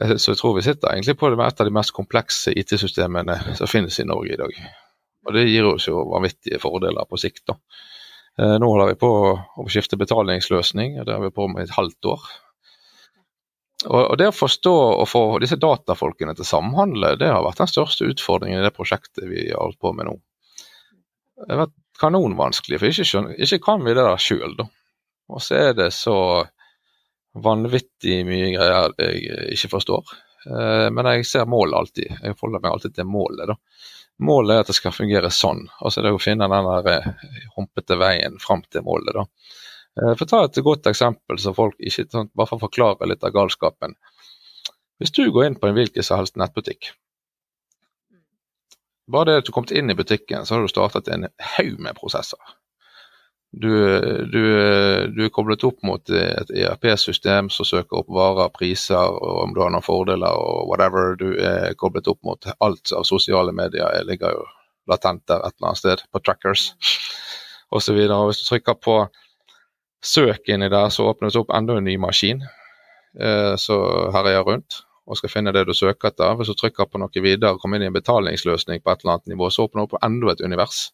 [0.00, 2.52] eh, så jeg tror vi sitter egentlig på det med et av de mest komplekse
[2.56, 4.52] IT-systemene som finnes i Norge i dag.
[5.26, 7.46] Og det gir oss jo vanvittige fordeler på sikt.
[7.46, 7.54] da.
[8.40, 11.76] Eh, nå holder vi på å skifte betalingsløsning, og det har vi på med et
[11.76, 12.24] halvt år.
[13.82, 17.72] Og, Det å forstå og få disse datafolkene til å samhandle, det har vært den
[17.72, 20.16] største utfordringen i det prosjektet vi har holdt på med nå.
[21.42, 24.68] Det har vært kanonvanskelig, for ikke, ikke kan vi det der sjøl, da.
[25.32, 26.16] Og så er det så
[27.42, 30.14] vanvittig mye greier jeg ikke forstår.
[30.46, 32.16] Eh, men jeg ser målet alltid.
[32.22, 33.50] Jeg forholder meg alltid til målet.
[33.50, 33.58] da.
[34.22, 35.64] Målet er at det skal fungere sånn.
[35.80, 39.16] Og så er det å finne den der eh, humpete veien fram til målet.
[39.18, 39.26] da.
[40.00, 43.08] Eh, for å ta et godt eksempel, så folk ikke sånn, bare for å forklare
[43.10, 43.96] litt av galskapen.
[45.02, 46.92] Hvis du går inn på en hvilken som helst nettbutikk
[49.10, 51.80] Bare det at du har kommet inn i butikken, så har du startet en haug
[51.82, 52.38] med prosesser.
[53.52, 53.68] Du,
[54.32, 54.42] du,
[55.12, 59.60] du, er koblet opp mot et ERP-system som søker opp varer, priser, og om du
[59.60, 61.18] har noen fordeler og whatever.
[61.20, 63.92] Du er koblet opp mot alt av sosiale medier.
[63.98, 64.46] Jeg ligger jo
[64.88, 66.70] latent der et eller annet sted, på trackers
[67.70, 67.98] osv.
[68.00, 68.96] Hvis du trykker på
[70.02, 72.42] søk inni der, så åpnes opp enda en ny maskin
[73.20, 76.34] eh, som herjer rundt og skal finne det du søker etter.
[76.38, 79.32] Hvis du trykker på noe videre, kommer inn i en betalingsløsning på et eller annet
[79.34, 80.92] nivå, så åpner du opp enda et univers.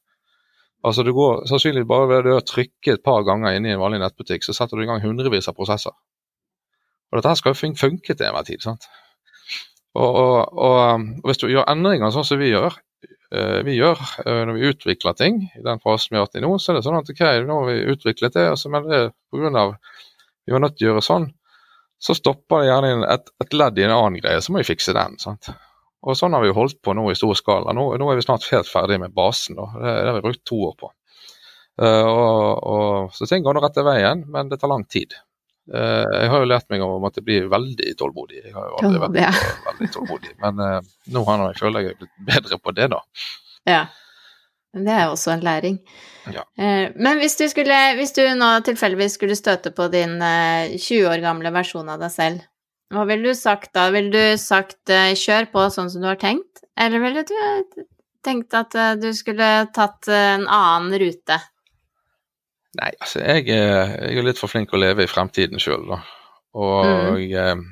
[0.87, 4.03] Altså du går sannsynligvis bare ved å trykke et par ganger inn i en vanlig
[4.03, 5.95] nettbutikk, så setter du i gang hundrevis av prosesser.
[7.11, 8.62] Og dette skal jo funke til enhver tid.
[8.62, 8.87] sant?
[9.99, 12.76] Og, og, og, og, hvis du gjør endringer sånn som vi gjør,
[13.35, 15.43] Eh, vi gjør eh, når vi utvikler ting.
[15.59, 17.59] I den fasen vi har hatt i nå, så er det sånn at ok, nå
[17.61, 19.66] har vi utviklet det, og så men det pga.
[20.49, 21.29] vi var nødt til å gjøre sånn,
[22.01, 24.97] så stopper det gjerne et, et, ledd i en annen greie, så må vi fikse
[24.97, 25.18] den.
[25.20, 25.51] sant?
[26.07, 27.75] Og Sånn har vi holdt på nå i stor skala.
[27.75, 29.59] Nå, nå er vi snart helt ferdig med basen.
[29.59, 29.67] da.
[29.75, 30.93] Det, det har vi brukt to år på.
[31.79, 35.15] Uh, og, og, så ting går nå rette veien, men det tar lang tid.
[35.71, 38.43] Uh, jeg har jo lært meg om at jeg blir veldig tålmodig.
[38.49, 39.31] Jeg har jo aldri vært ja.
[39.69, 43.03] veldig tålmodig, men uh, nå har jeg, føler jeg blitt bedre på det, da.
[43.69, 43.83] Ja,
[44.75, 45.79] det er jo også en læring.
[46.29, 46.43] Ja.
[46.59, 51.53] Men hvis du, skulle, hvis du nå tilfeldigvis skulle støte på din 20 år gamle
[51.55, 52.43] versjon av deg selv,
[52.95, 53.89] hva ville du sagt da?
[53.93, 57.34] Ville du sagt kjør på sånn som du har tenkt, eller ville du
[58.24, 61.39] tenkt at du skulle tatt en annen rute?
[62.78, 65.99] Nei, altså jeg, jeg, er litt for flink å leve i fremtiden sjøl, da.
[66.59, 67.20] Og mm.
[67.24, 67.62] jeg,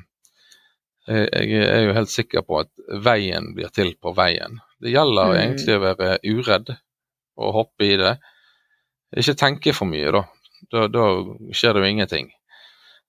[1.07, 2.71] jeg, er jo helt sikker på at
[3.05, 4.59] veien blir til på veien.
[4.83, 5.37] Det gjelder mm.
[5.43, 6.73] egentlig å være uredd
[7.37, 8.17] og hoppe i det.
[9.17, 10.25] Ikke tenke for mye, da.
[10.73, 11.05] Da, da
[11.55, 12.31] skjer det jo ingenting.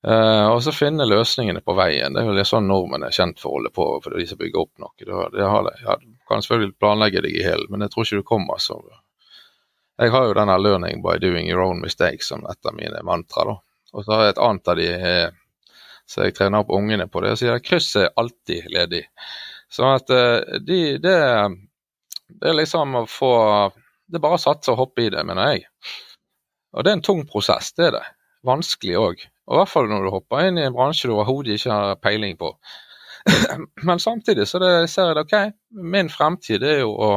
[0.06, 2.14] Uh, og så finne løsningene på veien.
[2.14, 4.62] Det er jo sånn nordmenn er kjent for å holde på for de som bygger
[4.62, 4.94] opp noe.
[5.02, 8.22] Det, det har, ja, du kan selvfølgelig planlegge deg i hjel, men jeg tror ikke
[8.22, 8.78] du kommer så
[9.98, 13.44] jeg har jo denne 'learning by doing your own mistakes' som et av mine mantra.
[13.44, 13.56] da.
[13.92, 15.30] Og så har jeg et annet av de eh,
[16.06, 19.02] så jeg trener opp ungene på det, og sier at krysset er alltid ledig.
[19.68, 21.16] Sånn at eh, de, det,
[22.28, 23.32] det, er liksom å få
[24.08, 25.66] Det er bare å satse og hoppe i det, mener jeg.
[26.72, 28.06] Og det er en tung prosess, det er det.
[28.46, 29.26] Vanskelig òg.
[29.48, 32.00] Og i hvert fall når du hopper inn i en bransje du overhodet ikke har
[32.04, 32.52] peiling på.
[33.88, 35.58] Men samtidig så det, ser jeg det, ok,
[35.94, 37.12] min fremtid er jo å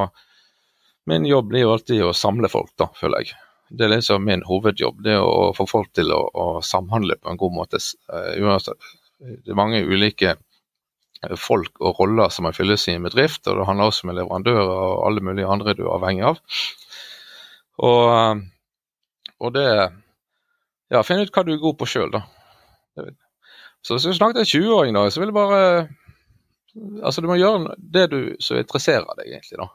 [1.09, 3.31] Min jobb blir jo alltid å samle folk, da, føler jeg.
[3.73, 4.99] Det er liksom min hovedjobb.
[5.01, 7.79] Det er å få folk til å, å samhandle på en god måte.
[8.13, 13.41] Eh, det er mange ulike eh, folk og roller som må fylles i en bedrift,
[13.49, 16.41] og det handler også om leverandører og alle mulige andre du er avhengig av.
[17.81, 18.45] Og, eh,
[19.41, 19.67] og det
[20.91, 22.25] Ja, finn ut hva du er god på sjøl, da.
[23.81, 25.61] Så hvis du snakker til en 20-åring, da, så vil du bare
[27.03, 29.65] Altså, du må gjøre det du som interesserer deg, egentlig, da.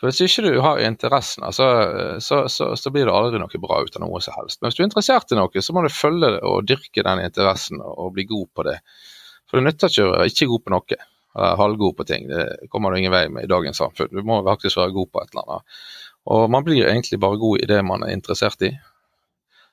[0.00, 1.66] For Hvis ikke du har interessen, altså,
[2.24, 4.56] så, så, så, blir det aldri noe bra ut av noe som helst.
[4.60, 7.82] Men hvis du er interessert i noe, så må du følge og dyrke den interessen
[7.84, 8.78] og bli god på det.
[9.50, 11.00] For det nytter ikke å være ikke god på noe,
[11.36, 12.30] eller halvgod på ting.
[12.32, 14.08] Det kommer du ingen vei med i dagens samfunn.
[14.14, 15.84] Du må faktisk være god på et eller annet.
[16.32, 18.72] Og man blir egentlig bare god i det man er interessert i.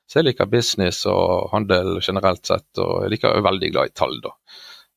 [0.08, 4.16] Så jeg liker business og handel generelt sett, og jeg liker veldig glad i tall,
[4.24, 4.34] da.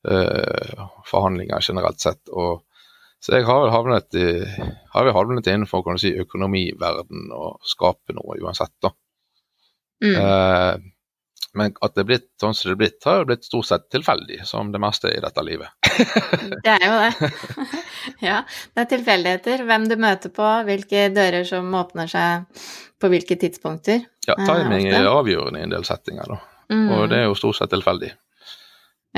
[0.02, 2.22] Uh, forhandlinger generelt sett.
[2.32, 2.64] og
[3.22, 4.30] så jeg har vel havnet, i,
[4.90, 8.90] har vel havnet innenfor kan du si, økonomiverden og skape noe uansett, da.
[10.02, 10.16] Mm.
[10.16, 10.91] Uh,
[11.58, 14.40] men at det er blitt sånn som det er blitt, har blitt stort sett tilfeldig,
[14.48, 15.68] som det meste i dette livet.
[16.64, 17.30] det er jo det.
[18.28, 18.38] ja,
[18.72, 19.64] det er tilfeldigheter.
[19.68, 22.64] Hvem du møter på, hvilke dører som åpner seg
[23.02, 24.06] på hvilke tidspunkter.
[24.28, 26.40] Ja, timing er avgjørende i en del settinger, da.
[26.72, 26.88] Mm.
[26.96, 28.12] Og det er jo stort sett tilfeldig.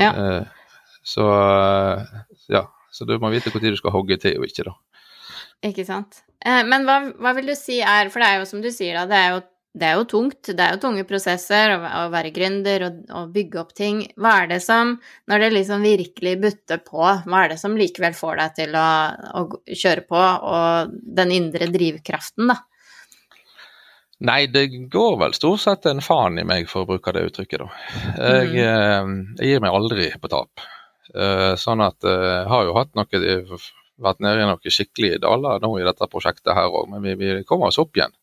[0.01, 0.11] Ja.
[0.11, 1.25] Uh, så
[2.51, 4.75] ja, så du må vite når du skal hogge til og ikke, da.
[5.65, 6.23] Ikke sant.
[6.45, 8.97] Eh, men hva, hva, vil du si er For det er jo som du sier,
[8.99, 9.43] da, det er jo
[9.75, 10.51] det er jo tungt.
[10.55, 14.03] Det er jo tunge prosesser å, å være gründer og, og, bygge opp ting.
[14.15, 14.95] Hva er det som,
[15.31, 18.87] når det liksom virkelig butter på, hva er det som likevel får deg til å,
[19.41, 20.21] å kjøre på,
[20.53, 22.61] og den indre drivkraften, da?
[24.25, 27.65] Nei, det går vel stort sett en faen i meg, for å bruke det uttrykket,
[27.65, 27.67] da.
[28.15, 28.61] Jeg, mm.
[28.63, 30.63] Eh, jeg gir meg aldri på tap.
[31.11, 33.59] Eh, sånn at jeg eh, har jo hatt noe
[34.05, 37.43] vært nede i noen skikkelige daler nå i dette prosjektet her òg, men vi, vi
[37.47, 38.15] kommer oss opp igjen.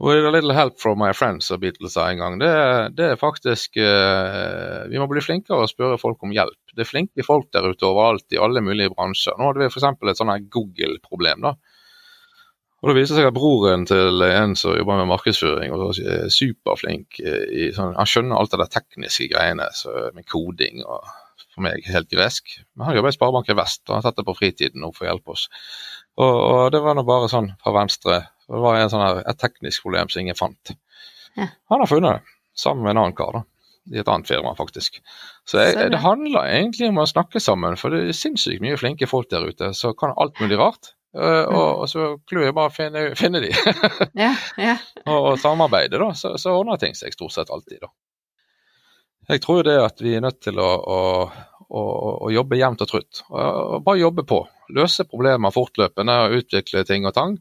[0.00, 2.36] With a little help from my friends, som Beatles sa en gang.
[2.38, 2.50] Det,
[2.94, 6.70] det er faktisk uh, Vi må bli flinkere å spørre folk om hjelp.
[6.70, 9.34] Det er flinke folk der ute overalt i alle mulige bransjer.
[9.34, 9.88] Nå hadde vi f.eks.
[9.90, 11.48] et sånn Google-problem.
[11.48, 11.56] da.
[12.78, 17.18] Og Det viser seg at broren til en som jobber med markedsføring, og er superflink
[17.18, 19.66] i sånn, Han skjønner alt det tekniske greiene
[20.14, 21.02] med koding og
[21.48, 22.54] for meg helt gresk.
[22.76, 25.10] Men han jobber i Sparebanken Vest, og han tatt det på fritiden nå for å
[25.10, 25.48] hjelpe oss.
[26.22, 29.40] Og, og det var nå bare sånn fra venstre det var en sånn her, et
[29.40, 30.74] teknisk problem som ingen fant.
[31.36, 31.50] Ja.
[31.72, 33.36] Han har funnet det, sammen med en annen kar.
[33.36, 33.42] da,
[33.92, 35.00] I et annet firma, faktisk.
[35.48, 39.08] Så jeg, det handler egentlig om å snakke sammen, for det er sinnssykt mye flinke
[39.10, 40.94] folk der ute som kan alt mulig rart.
[41.16, 43.52] Uh, og, og, så clouet er bare å finne, finne de.
[44.24, 44.74] ja, ja.
[45.06, 46.10] og, og samarbeide, da.
[46.16, 47.92] Så, så, ordner ting seg stort sett alltid, da.
[49.28, 51.00] Jeg tror det at vi er nødt til å, å,
[51.76, 53.18] å, jobbe jevnt og trutt.
[53.28, 54.38] bare jobbe på.
[54.72, 57.34] Løse problemer fortløpende og utvikle ting og tang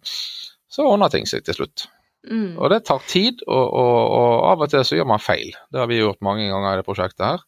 [0.72, 1.88] så ordner ting seg til slutt.
[2.28, 2.57] Mm.
[2.59, 5.53] Og det tar tid, og, og, og, av og til så gjør man feil.
[5.72, 7.45] Det har vi gjort mange ganger i det prosjektet her.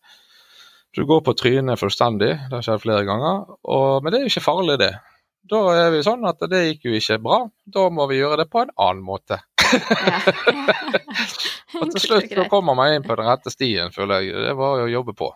[0.96, 4.32] Du går på trynet fullstendig, det har skjedd flere ganger, og, men det er jo
[4.32, 4.94] ikke farlig, det.
[5.50, 7.40] Da er vi sånn at det gikk jo ikke bra,
[7.70, 9.40] da må vi gjøre det på en annen måte.
[11.80, 14.34] og til slutt så kommer man inn på den rette stien, føler jeg.
[14.50, 15.30] Det var jo å jobbe på.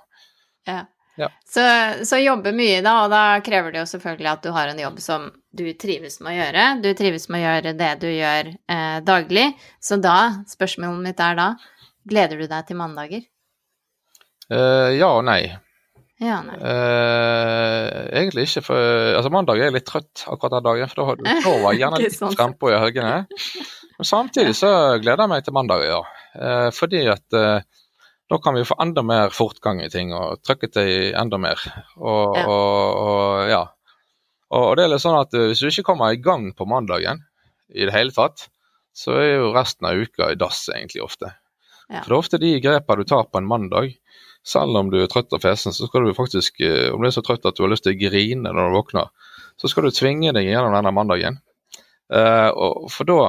[0.69, 0.81] Ja.
[1.15, 1.29] Ja.
[1.45, 1.61] Så,
[2.05, 5.01] så jobbe mye, da, og da krever det jo selvfølgelig at du har en jobb
[5.03, 6.63] som du trives med å gjøre.
[6.81, 9.51] Du trives med å gjøre det du gjør eh, daglig.
[9.83, 10.17] Så da,
[10.49, 11.51] spørsmålet mitt er da,
[12.09, 13.21] gleder du deg til mandager?
[14.49, 15.43] Uh, ja og nei.
[16.23, 16.57] Ja, nei.
[16.57, 18.79] Uh, egentlig ikke, for
[19.17, 22.37] altså mandag er jeg litt trøtt akkurat den dagen, for da var jeg gjerne litt
[22.37, 23.15] frempå i helgene.
[23.99, 26.01] Men samtidig så gleder jeg meg til mandag, ja.
[26.33, 27.39] Uh, fordi at
[28.31, 31.59] da kan vi få enda mer fortgang i ting og trykke til enda mer.
[31.97, 32.45] Og ja.
[32.47, 33.61] Og, og, ja.
[34.55, 37.25] og, det er litt sånn at hvis du ikke kommer i gang på mandagen
[37.73, 38.47] i det hele tatt,
[38.93, 41.33] så er jo resten av uka i dass egentlig ofte.
[41.89, 42.01] Ja.
[42.01, 43.95] For det er ofte de grepene du tar på en mandag.
[44.43, 47.15] Selv om du er trøtt og fesen, så skal du faktisk, eh, om du er
[47.15, 49.95] så trøtt at du har lyst til å grine når du våkner, så skal du
[49.95, 51.39] tvinge deg gjennom denne mandagen.
[52.13, 52.51] Uh,
[52.91, 53.19] for da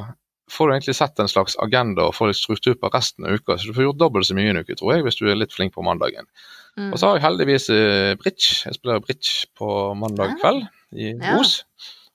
[0.55, 3.59] får du egentlig sett en slags agenda og får litt struktur på resten av uka.
[3.59, 5.55] Så du får gjort dobbelt så mye en uke, tror jeg, hvis du er litt
[5.55, 6.29] flink på mandagen.
[6.79, 6.91] Mm.
[6.91, 8.63] Og så har jeg heldigvis eh, bridge.
[8.67, 11.39] Jeg spiller bridge på mandag kveld i ja.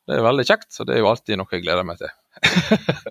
[0.10, 2.10] Det er veldig kjekt, så det er jo alltid noe jeg gleder meg til.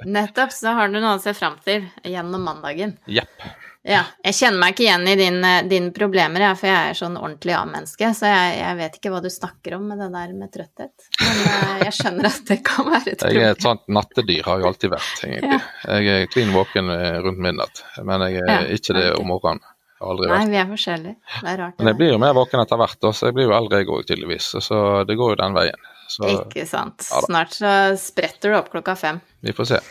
[0.04, 2.96] Nettopp, så har du noe å se fram til gjennom mandagen.
[3.06, 3.48] Jepp.
[3.88, 6.96] Ja, jeg kjenner meg ikke igjen i dine eh, din problemer, ja, for jeg er
[6.98, 8.10] sånn ordentlig A-menneske.
[8.16, 11.06] Så jeg, jeg, vet ikke hva du snakker om med det der med trøtthet.
[11.22, 13.38] Men uh, jeg skjønner at det kan være et problem.
[13.38, 15.56] Jeg er et sånt nattedyr, har jeg alltid vært, egentlig.
[15.56, 15.94] Ja.
[15.94, 19.64] Jeg er klin våken eh, rundt midnatt, men jeg er ja, ikke det om morgenen.
[19.98, 21.16] Aldri Nei, vi er forskjellige.
[21.40, 21.78] Det er rart.
[21.80, 24.04] Men jeg blir jo mer våken etter hvert, så jeg blir jo eldre jeg òg,
[24.06, 24.52] tydeligvis.
[24.62, 25.88] Så det går jo den veien.
[26.08, 27.04] Så, ikke sant.
[27.04, 29.20] Snart så spretter du opp klokka fem.
[29.44, 29.82] Vi får se.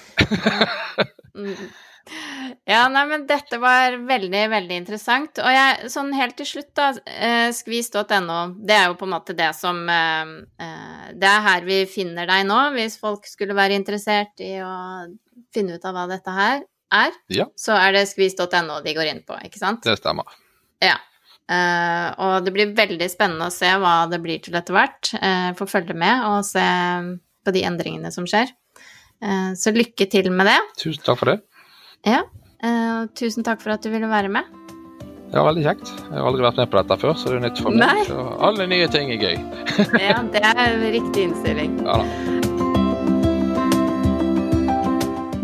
[1.37, 1.67] mm.
[2.67, 5.39] Ja, nei, men dette var veldig, veldig interessant.
[5.43, 9.35] Og jeg, sånn helt til slutt, da, eh, skvis.no, det er jo på en måte
[9.37, 13.77] det som eh, eh, Det er her vi finner deg nå, hvis folk skulle være
[13.79, 14.73] interessert i å
[15.55, 16.63] finne ut av hva dette her
[16.95, 17.19] er.
[17.33, 17.47] Ja.
[17.59, 19.83] Så er det skvis.no de går inn på, ikke sant?
[19.87, 20.37] Det stemmer.
[20.83, 20.97] Ja.
[21.47, 25.13] Uh, og det blir veldig spennende å se hva det blir til etter hvert.
[25.15, 26.65] Uh, Få følge med og se
[27.47, 28.51] på de endringene som skjer.
[29.23, 30.59] Uh, så lykke til med det.
[30.83, 31.39] Tusen takk for det.
[32.07, 32.25] Ja.
[33.17, 34.47] Tusen takk for at du ville være med.
[35.27, 35.91] Det var veldig kjekt.
[35.91, 37.99] Jeg har aldri vært med på dette før, så det er nytt for meg.
[38.07, 39.35] Så alle nye ting er gøy.
[40.07, 41.77] ja, det er riktig innstilling.
[41.85, 42.37] Ja da.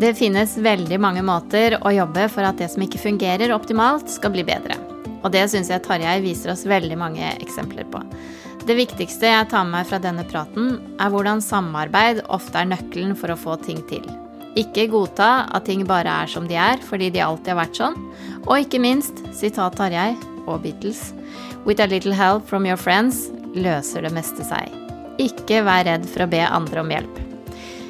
[0.03, 4.33] Det finnes veldig mange måter å jobbe for at det som ikke fungerer optimalt, skal
[4.33, 4.75] bli bedre.
[5.23, 8.03] Og det syns jeg Tarjei viser oss veldig mange eksempler på.
[8.63, 13.15] Det viktigste jeg tar med meg fra denne praten, er hvordan samarbeid ofte er nøkkelen
[13.19, 14.05] for å få ting til.
[14.59, 17.97] Ikke godta at ting bare er som de er fordi de alltid har vært sånn.
[18.45, 20.13] Og ikke minst, sitat Tarjei
[20.45, 21.11] og Beatles,
[21.65, 24.71] With a little help from your friends løser det meste seg.
[25.21, 27.21] Ikke vær redd for å be andre om hjelp.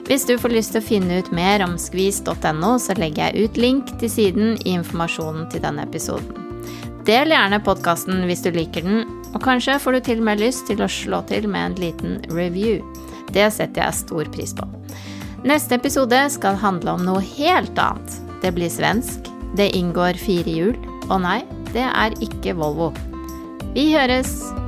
[0.06, 3.60] Hvis du får lyst til å finne ut mer om skvis.no, så legger jeg ut
[3.60, 6.43] link til siden i informasjonen til denne episoden.
[7.04, 9.02] Del gjerne podkasten hvis du liker den,
[9.36, 12.16] og kanskje får du til og med lyst til å slå til med en liten
[12.32, 12.80] review.
[13.36, 14.70] Det setter jeg stor pris på.
[15.44, 18.20] Neste episode skal handle om noe helt annet.
[18.40, 19.28] Det blir svensk,
[19.60, 20.76] det inngår fire hjul,
[21.10, 21.42] og nei,
[21.76, 22.94] det er ikke Volvo.
[23.76, 24.63] Vi høres!